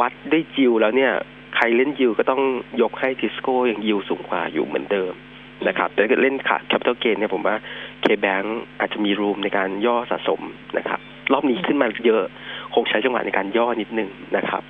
[0.00, 1.12] วัดด้วยยิวแล้วเนี่ย
[1.56, 2.42] ใครเล่นยิวก็ต้อง
[2.82, 5.12] ยกให้ทิสโก้ยังยิวสูงกว่าอยู่เหมือนเดิม
[5.68, 7.56] นะครับแต่ถ้าเกิดเล่นขาดแคปิตอลเกนเนี่ยผมว่า
[8.04, 8.46] K-Bank
[8.80, 10.40] อาจจะมีรูมในการย่อสะสม
[10.78, 11.00] นะครับ
[11.32, 12.22] รอบนี้ขึ้นมาเยอะ
[12.74, 14.62] คงใช้จังหวะในการย่อนิดนึงนะครับ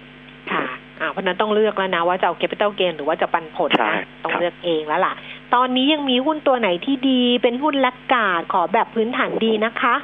[0.52, 0.64] ค่ะ
[1.00, 5.14] อ่าเพราะฉะนั้นต้องเลือกแล้วนะว่าจะเอา capital gain หรือว่าจะปันผลใช่นะต้องครับเลือกเองแล้วล่ะ
[5.54, 9.94] ตอนนี้ยังมีหุ้นตัวไหนที่ดีเป็นหุ้นลักกาดขอแบบพื้นฐานดีนะคะ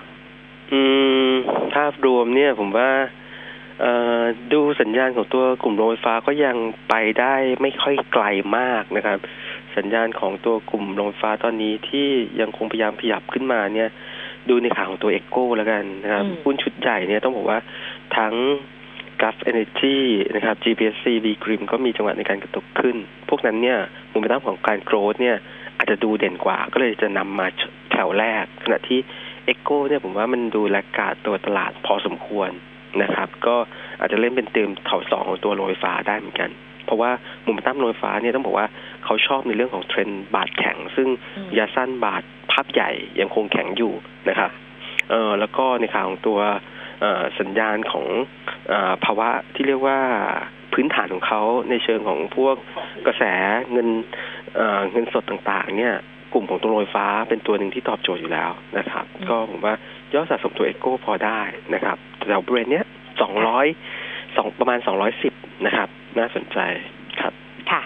[0.72, 0.80] อื
[1.30, 1.32] ม
[1.74, 2.90] ภาพรวมเนี่ย ผมว่า
[3.80, 6.56] เอ่อดูสัญญาณของตัวกลุ่มโรงไฟฟ้าก็ยัง
[6.88, 8.24] ไปได้ไม่ค่อยไกล
[8.58, 9.18] มากนะครับ
[9.76, 12.08] สัญญาณของตัวกลุ่มโรงไฟฟ้าตอนนี้ที่
[12.40, 13.90] ยังคงพยายามขยับขึ้นมาเนี่ย
[14.48, 17.58] ดูในขาของตัว EGCO แล้วกันนะครับอืมหุ้นชุดใหญ่เนี่ยต้องบอกว่า
[18.16, 18.34] ทั้ง
[19.20, 19.98] Gulf Energy
[20.34, 22.96] นะครับ GPSC B.Grimm ก็มีจังหวะในการกระตุกขึ้น
[23.28, 23.78] พวกนั้นเนี่ย
[24.10, 25.36] โมเมนตัมของการ growth เนี่ย
[25.76, 27.46] อาจจะดูเด่นกว่าก็เลยจะนำมา
[27.92, 28.98] แถวแรก ขณะที่
[29.49, 32.51] EGCO เนี่ยผมว่ามันดู laggard ตัวตลาดพอสมควร
[33.03, 33.57] นะครับ ก็
[34.01, 36.51] อาจจะเล่นเป็นเติมแถวสองของตัวโรงไฟฟ้าได้เหมือนกัน
[36.84, 37.11] เพราะว่า
[37.46, 38.66] มเมตั้มโรงไฟฟ้าเนี่ยต้องบอกว่า
[39.05, 41.09] เขาชอบในเรื่องของเทรนด์บาทแข็ง ซึ่ง
[41.59, 42.90] ยาสั้นบาทภาพใหญ่
[43.20, 43.92] ยังคงแข็งอยู่
[44.28, 44.51] นะครับ
[45.11, 46.38] เออแล้วก็ในข่าวของตัว
[47.40, 48.07] สัญญาณของ
[48.72, 48.74] อ
[49.05, 49.99] ภาวะที่เรียกว่า
[50.72, 52.57] พื้นฐานของเขาในเชิงของพวก
[53.07, 53.24] กระแส
[53.72, 53.88] เงิน
[54.92, 55.96] เงินสดต่างๆ เนี่ย
[56.33, 59.74] กลุ่มของตัวโรงไฟฟ้าเป็นตัวหนึ่งที่ตอบโจทย์อยู่แล้วนะครับอืมก็ผมว่า
[60.14, 61.41] ยอดสะสมตัวเอโก้พอได้
[61.74, 62.85] นะครับแต่เบรนเนี้ย
[63.20, 63.66] สองร้อย
[64.37, 65.33] สองประมาณสองร้อยสิบ
[65.66, 66.59] นะครับ น่าสนใจ
[67.20, 67.33] ครับ
[67.70, 67.83] ค่ะ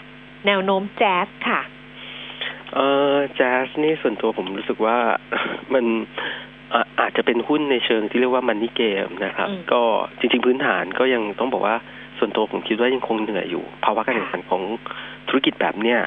[0.46, 1.60] แนวโน้มแจ๊สค่ะ
[2.74, 2.80] เอ
[3.14, 4.98] อแจ๊สนี่ส่วนตัวผมรู้สึกว่า
[5.74, 5.84] มัน
[6.72, 9.82] อะอาจจะเป็นหุ้นในเชิงที่เรียกว่ามันนี่เกมนะครับอืมก็
[10.18, 11.76] จริง ๆ พื้นฐานก็ยังต้องบอกว่า
[12.18, 14.62] ส่วนตัวผมคิดว่ายังคงเหนื่อยอยู่ภาวะการแข่งขันของ
[15.28, 16.00] ธุรกิจแบบเนี้ย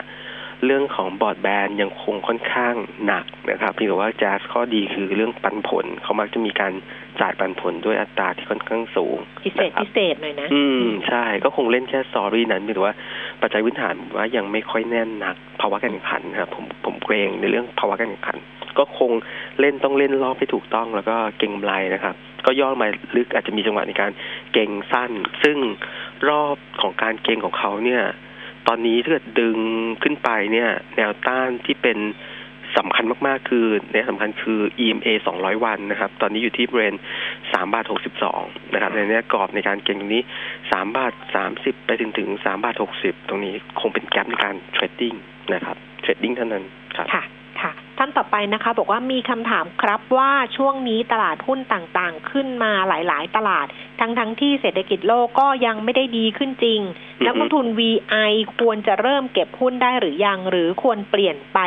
[0.66, 2.76] เรื่องของบอร์ดแบนยังคงค่อนข้าง
[3.06, 6.74] หนักนะครับเพียงแต่ว่าแจ๊สข้อดีคือเรื่องปันผลเขามักจะมีการ
[7.22, 12.96] จ่ายปันผลด้วยอัตราที่ค่อนข้างสูงพิเศษนะครับพิเศษหน่อยนะ อืมใช่ก็คงเล่นแค่สตอรี่นั้นเพียงแต่ว่า
[13.42, 18.38] ปัจจัยพื้นฐานผมว่ายังไม่ค่อยแน่นหนัก ภาวะการแข่งขันนะครับผมผมเกรงในเรื่องภาวะการแข่งขัน
[18.78, 19.12] ก็คง
[19.60, 24.12] เล่นต้องเล่นรอบให้ถูกต้องแล้วก็เก่งกำไรนะครับก็ย่อมาลึกอาจจะมีจังหวะในการ
[24.54, 25.12] เก่งสั้น
[25.44, 25.58] ซึ่ง
[26.30, 28.04] รอบของการเก็งของเขาเนี่ย
[28.68, 29.58] ตอนนี้ถ้าเกิดดึง
[30.04, 31.98] ขึ้นไปเนี่ย แนวต้านที่เป็น
[32.78, 35.08] สำคัญมาก ๆ คือแนวสำคัญคือ EMA
[35.38, 36.96] 200 วันนะครับ ตอนนี้อยู่ที่บริเวณ
[37.34, 37.86] 3บาท
[38.32, 40.24] 62 นะครับ ในนี้กรอบในการเก็งตรงนี้
[40.60, 41.14] 3บาท
[41.50, 45.14] 30 ไปถึงถึง3บาท60 ตรงนี้คงเป็นกรอบในการ trading
[45.54, 46.64] นะครับ trading เท่านั้น
[46.98, 47.24] ครับค่ะ
[47.98, 53.68] ท่านต่อไปนะคะ บอกว่ามีคำถามครับว่าช่วงนี้ตลาดหุ้นต่างๆ ขึ้นมาหลายๆ ตลาด
[54.00, 56.80] ทั้งทั้งๆที่เศรษฐกิจโลกก็ยังไม่ได้ดีขึ้นจริง
[57.20, 61.60] อือฮึนักลงทุน VI ควรจะเริ่มเก็บหุ้นได้หรือยัง หรือควรเปลี่ยนไป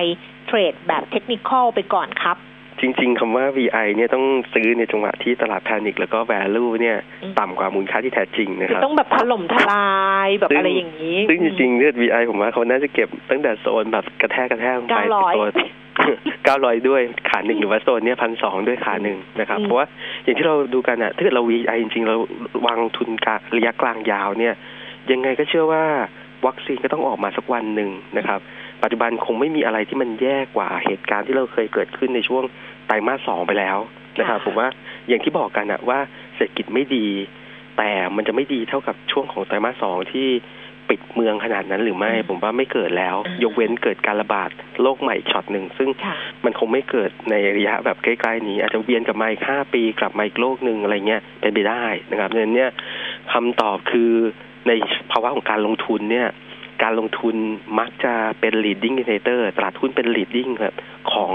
[0.47, 2.39] เทรดแบบเทคนิคอลไปก่อนครับ
[2.81, 4.25] จริง ๆคำว่า VI เนี่ยต้อง
[4.55, 9.91] ซื้อในจังหวะที่ตลาดแพนิคแล้วก็ value เนี่ยอืมต่ำกว่ามูลค่าที่แท้จริงนะคืคอรับต้องแบบถล่มทลา
[10.27, 15.47] ยแบบซึ่งอะไรอย่างนี้ ซึ่งจริงๆเนี่ย VI ผมว่าเขาน่าจะเก็บตั้งแต่โซนแบบกระแทกกระแทกลงไป900ตัว
[16.45, 19.87] เก้าร้อยด้วยขาหนึ่งหรือว่าโซนเนี่ยพันสองด้วยขาหนึ่งนะครับอืมเพราะว่า
[20.25, 22.17] อย่างที่เราดูกันอะถ้าเกิดเรา VI จริงๆ เรา
[22.67, 24.55] วางทุนกะระยะกลางยาวเนี่ย
[25.11, 25.85] ยังไงก็เชื่อว่า
[26.47, 28.41] วัคซีนก็ต้องออกมาสักวันหนึ่งนะครับ
[28.83, 32.45] ปัจจุบันคงไม่มีอะไรที่มันแย่กว่าเหตุการณ์ที่เราเคยเกิดขึ้นในช่วง
[32.87, 33.79] ไตรมาสสองไปแล้ว
[34.19, 34.69] นะครับค่ะผมว่า
[35.09, 35.99] อย่างที่บอกกันอะว่า
[36.35, 37.07] เศรษฐกิจไม่ดี
[37.79, 40.29] แต่มันจะไม่ดีเท่ากับช่วงของไตรมาสสองที่
[40.91, 44.51] ปิดเมืองขนาดนั้นหรือไม่อืมผมว่าไม่เกิดแล้วอ่ายกเว้นเกิดการระบาด
[44.83, 46.15] โรคใหม่อีกช็อตหนึ่ง ซึ่งค่ะ
[46.45, 52.71] มันคงไม่เกิดในระยะแบบใกล้ๆนี้ อาจจะเวียนกลับมาอีกห้าปีกลับมาอีกโลกหนึ่งอะไรเงี้ยเป็นไปได้นะครับดังนั้นเนี่ย
[53.33, 54.13] คำตอบคือ
[54.69, 54.73] ใน
[55.11, 56.29] ภาวะของการลงทุนเนี่ย
[56.83, 57.37] การลงทุน
[57.79, 60.75] มักจะเป็น leading indicator ตลาดหุ้นเป็น leading ครับ
[61.13, 61.33] ของ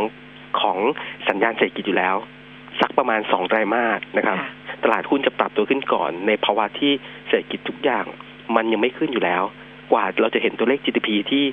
[0.61, 0.77] ของ
[1.27, 2.15] สัญญาณเศรษฐกิจอยู่แล้ว
[2.81, 4.49] สักประมาณสองไตรมาสนะครับค่ะ
[4.83, 6.91] ตลาดหุ้นจะปรับตัวขึ้นก่อนในภาวะที่
[7.27, 8.05] เศรษฐกิจทุกอย่าง
[8.55, 9.43] มันยังไม่ขึ้นอยู่แล้ว
[9.91, 11.43] กว่าเราจะเห็นตัวเลข GDP ที่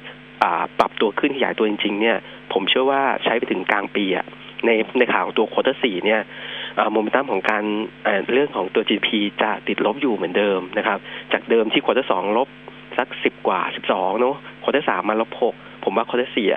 [0.43, 2.17] อ่ปรับตัวขึ้นขยายตัวจริง ๆ เนี่ย
[2.53, 4.27] ผมเชื่อว่าใช้ไปถึงกลางปีอะ
[4.67, 6.23] ในในขาของตัว quarter สี่เนี่ย
[6.93, 7.65] โมเมนตัมของการ
[8.33, 9.11] เรื่องของตัว GDP
[9.43, 10.99] จะติดลบอยู่เหมือนเดิมนะครับ
[11.33, 12.49] จากเดิมที่ quarter สองลบ
[12.99, 16.49] สักสิบกว่าสิบสองเนาะ quarter สามมาลบหกผมว่า quarter สี่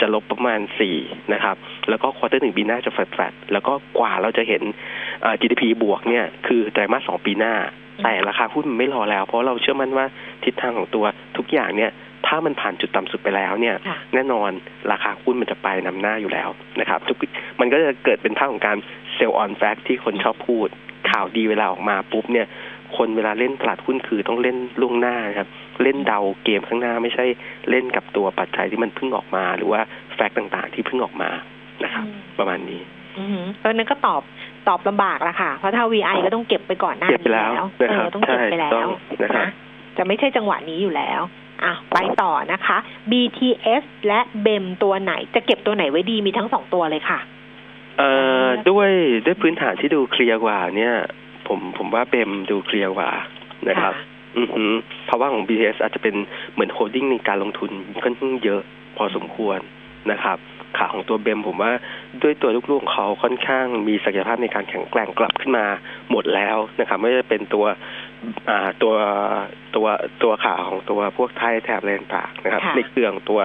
[0.00, 0.96] จะลบประมาณสี่
[1.32, 1.56] นะครับ
[1.88, 4.62] แล้วก็ quarter หนึ่งปีหน้าจะแฟลตๆแล้วก็กว่าเราจะเห็น
[5.40, 7.54] GDP บวกเนี่ย คือไตรมาสสองปีหน้า
[8.02, 10.06] แต่ราคาหุ้นมันไม่รอแล้ว เพราะเราเชื่อมั่นว่า
[10.44, 11.04] ทิศทางของตัว
[11.36, 11.90] ทุกอย่างเนี่ย
[12.26, 14.50] ถ้ามันผ่านจุดต่ำสุดไปแล้วเนี่ยค่ะแน่นอน
[14.92, 16.48] ราคาหุ้นมันจะไปนำหน้าอยู่แล้ว
[16.80, 17.16] นะครับทุก
[17.60, 18.76] มันก็จะเกิดเป็นภาพของการ
[19.14, 20.68] เซลล์ออนแฟกที่คนชอบพูด
[21.10, 22.46] ข่าวดีเวลาออกมาปุ๊บเนี่ย
[22.96, 25.48] คนเวลาเล่นตลาดหุ้นคือต้องเล่นล่วงหน้านะครับ
[25.82, 27.24] เล่นเดาเกมข้างหน้าไม่ใช่
[27.70, 29.80] เล่นกับตัวปัจจัยที่มันเพิ่งออกมา หรือว่า
[30.14, 31.30] แฟกต์ต่างๆ ที่เพิ่งออกมา
[31.84, 32.82] นะครับอืมประมาณนี้
[33.18, 34.22] อือหือเพราะฉะนั้นก็ตอบ
[34.68, 38.90] ตอบลำบากละค่ะ เพราะถ้า VI ก็ต้องเก็บไปก่อนหน้าเก็บไปแล้วนี้นะครับเออต้องเก็บไปแล้วใช่ต้อง
[39.22, 39.48] นะครับนะ
[39.96, 41.20] จะไม่ใช่จังหวะนี้อยู่แล้ว
[41.64, 42.76] อะไปต่อนะคะ
[43.10, 47.18] BTS และ BEM ตัวไหน จะเก็บตัวไหนไว้ดีมีทั้งสองตัวเลยค่ะ
[47.98, 48.10] เอ่
[48.44, 48.90] อด้วย
[49.26, 50.94] ด้วยพื้นฐานที่ดูเคลียร์กว่า เนี่ย
[51.48, 53.10] ผมผมว่า BEM ดูเคลียร์กว่า
[53.68, 53.94] นะครับ
[54.36, 54.70] อือหือ
[55.08, 56.14] ภาวะของ BTS อาจจะเป็น
[56.52, 57.70] เหมือน holding ในการลงทุน
[58.02, 58.60] ค่อนข้างเยอะ
[58.96, 59.58] พอสมควร
[60.10, 60.38] นะครับ
[60.78, 61.72] ขาของตัวเบมผมว่า
[62.22, 65.66] ด้วยตัวลูกๆของเขาค่อนข้างมีศักยภาพในการแข็งแกร่งกลับขึ้นมา
[66.10, 67.64] หมดแล้วนะครับ ไม่ว่าจะเป็นตัว
[68.48, 68.94] อ่าตัว
[69.76, 69.86] ตัว
[70.22, 73.40] ตัวขาของตัวพวกไทยแถบอะไรต่างๆนะครับค่ะในเครื่องตัว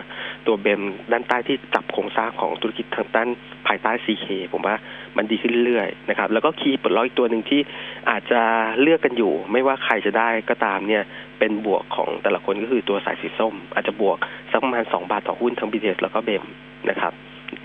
[0.47, 3.29] ตัวเบมด้านใต้ที่จับโครงสร้างของธุรกิจทางด้าน
[3.67, 4.75] ภายใต้ CK ผมว่า
[5.17, 7.61] มันดีขึ้นเรื่อยๆนะครับ แล้วก็คีย์ปลดล็อกอีกตัวหนึ่งที่
[8.09, 8.41] อาจจะ
[8.81, 11.03] เลือกกันอยู่ ไม่ว่าใครจะได้ก็ตามเนี่ย
[11.39, 14.17] เป็นบวกของแต่ละคนก็คือตัวสายสีส้ม อาจจะบวก
[14.51, 16.43] สักประมาณสองบาทต่อหุ้นทั้ง BTS แล้วก็ BEM
[16.89, 17.13] นะครับ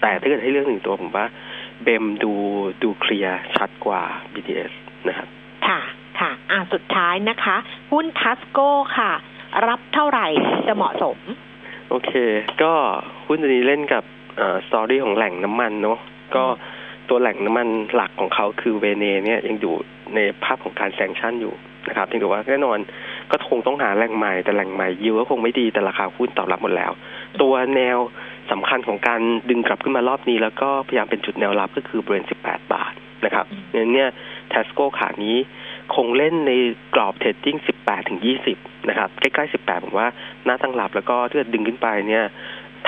[0.01, 1.27] แต่ถ้าเกิดให้เลือกหนึ่งตัวผมว่า
[1.83, 2.33] BEM ดู
[2.83, 4.03] ดูเคลียร์ชัดกว่า
[4.35, 4.73] BTS
[5.09, 5.29] นะครับ
[5.67, 5.81] ค่ะ
[6.21, 7.57] ค่ะอะสุดท้ายนะคะ
[7.93, 9.13] หุ้น TASCO ค่ะ
[9.69, 10.27] รับเท่าไหร่
[10.67, 11.19] จะเหมาะสม
[11.91, 12.13] โอเค
[12.63, 12.73] ก็
[13.27, 14.05] หุ้นตัวนี้เล่นกับ
[14.67, 15.99] story ของแหล่งน้ำมันเนาะ
[16.37, 16.45] ก็
[17.09, 19.75] ตัวแหล่งน้ำมันหลักของเขาคือเวเนเนี่ยยังอยู่
[20.15, 21.55] ในภาพของการ sanction อยู่
[21.89, 22.79] นะครับเพียงแต่ว่าแน่นอน
[23.31, 26.93] ก็คงต้องหาแหล่งใหม่แต่แหล่งใหม่ยิวก็คงไม่ดีแต่ราคาหุ้นตอบรับหมดแล้ว
[27.41, 27.99] ตัวแนว
[28.51, 29.21] สำคัญของการ
[29.51, 32.93] ดึงกลับขึ้นมารอบนี้ แล้วก็พยายามเป็นจุดแนวรับก็คือบริเวณ18 บาท
[33.25, 34.09] นะครับอืมเนี่ยเนี่ย
[34.51, 35.37] TASCO ขานี้
[35.95, 36.53] คงเล่นใน
[36.95, 38.21] กรอบ trading 18 ถึง
[38.55, 40.09] 20 นะครับ ใกล้ๆ 18 ผมว่า
[40.47, 42.25] น่าตั้งรับแล้วก็ถ้าเกิดดึงขึ้นไปเนี่ย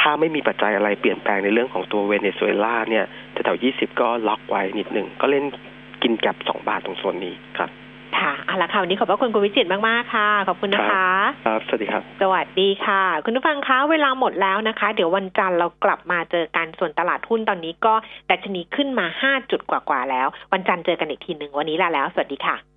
[0.00, 5.44] ถ้าไม่มีปัจจัยอะไรเปลี่ยนแปลงในเรื่องของตัวเวเนซุเอลาเนี่ยแถวๆ20 ก็ล็อกไว้นิดหนึ่ง ก็เล่น
[6.02, 7.70] กินแก็บ2 บาทตรงโซนนี้ครับ
[8.18, 11.06] ค่ะเอาละค่ะวันนี้ขอบพระคุณคุณวิจิตรมากๆค่ะ ขอบคุณนะคะ
[11.46, 17.94] ครับ สวัสดีครับ สวัสดีค่ะ คุณผู้ฟังคะเวลาหมดแล้วนะคะ เดี๋ยววันจันทร์เรากลับมาเจอกันส่วนตลาดหุ้นตอนนี้ก็
[18.30, 22.71] ดัชนีขึ้นมา 5 จุดกว่าๆแล้ว วันจันทร์เจอกันอีกทีหนึ่งวันนี้ลาแล้ว สวัสดีค่ะ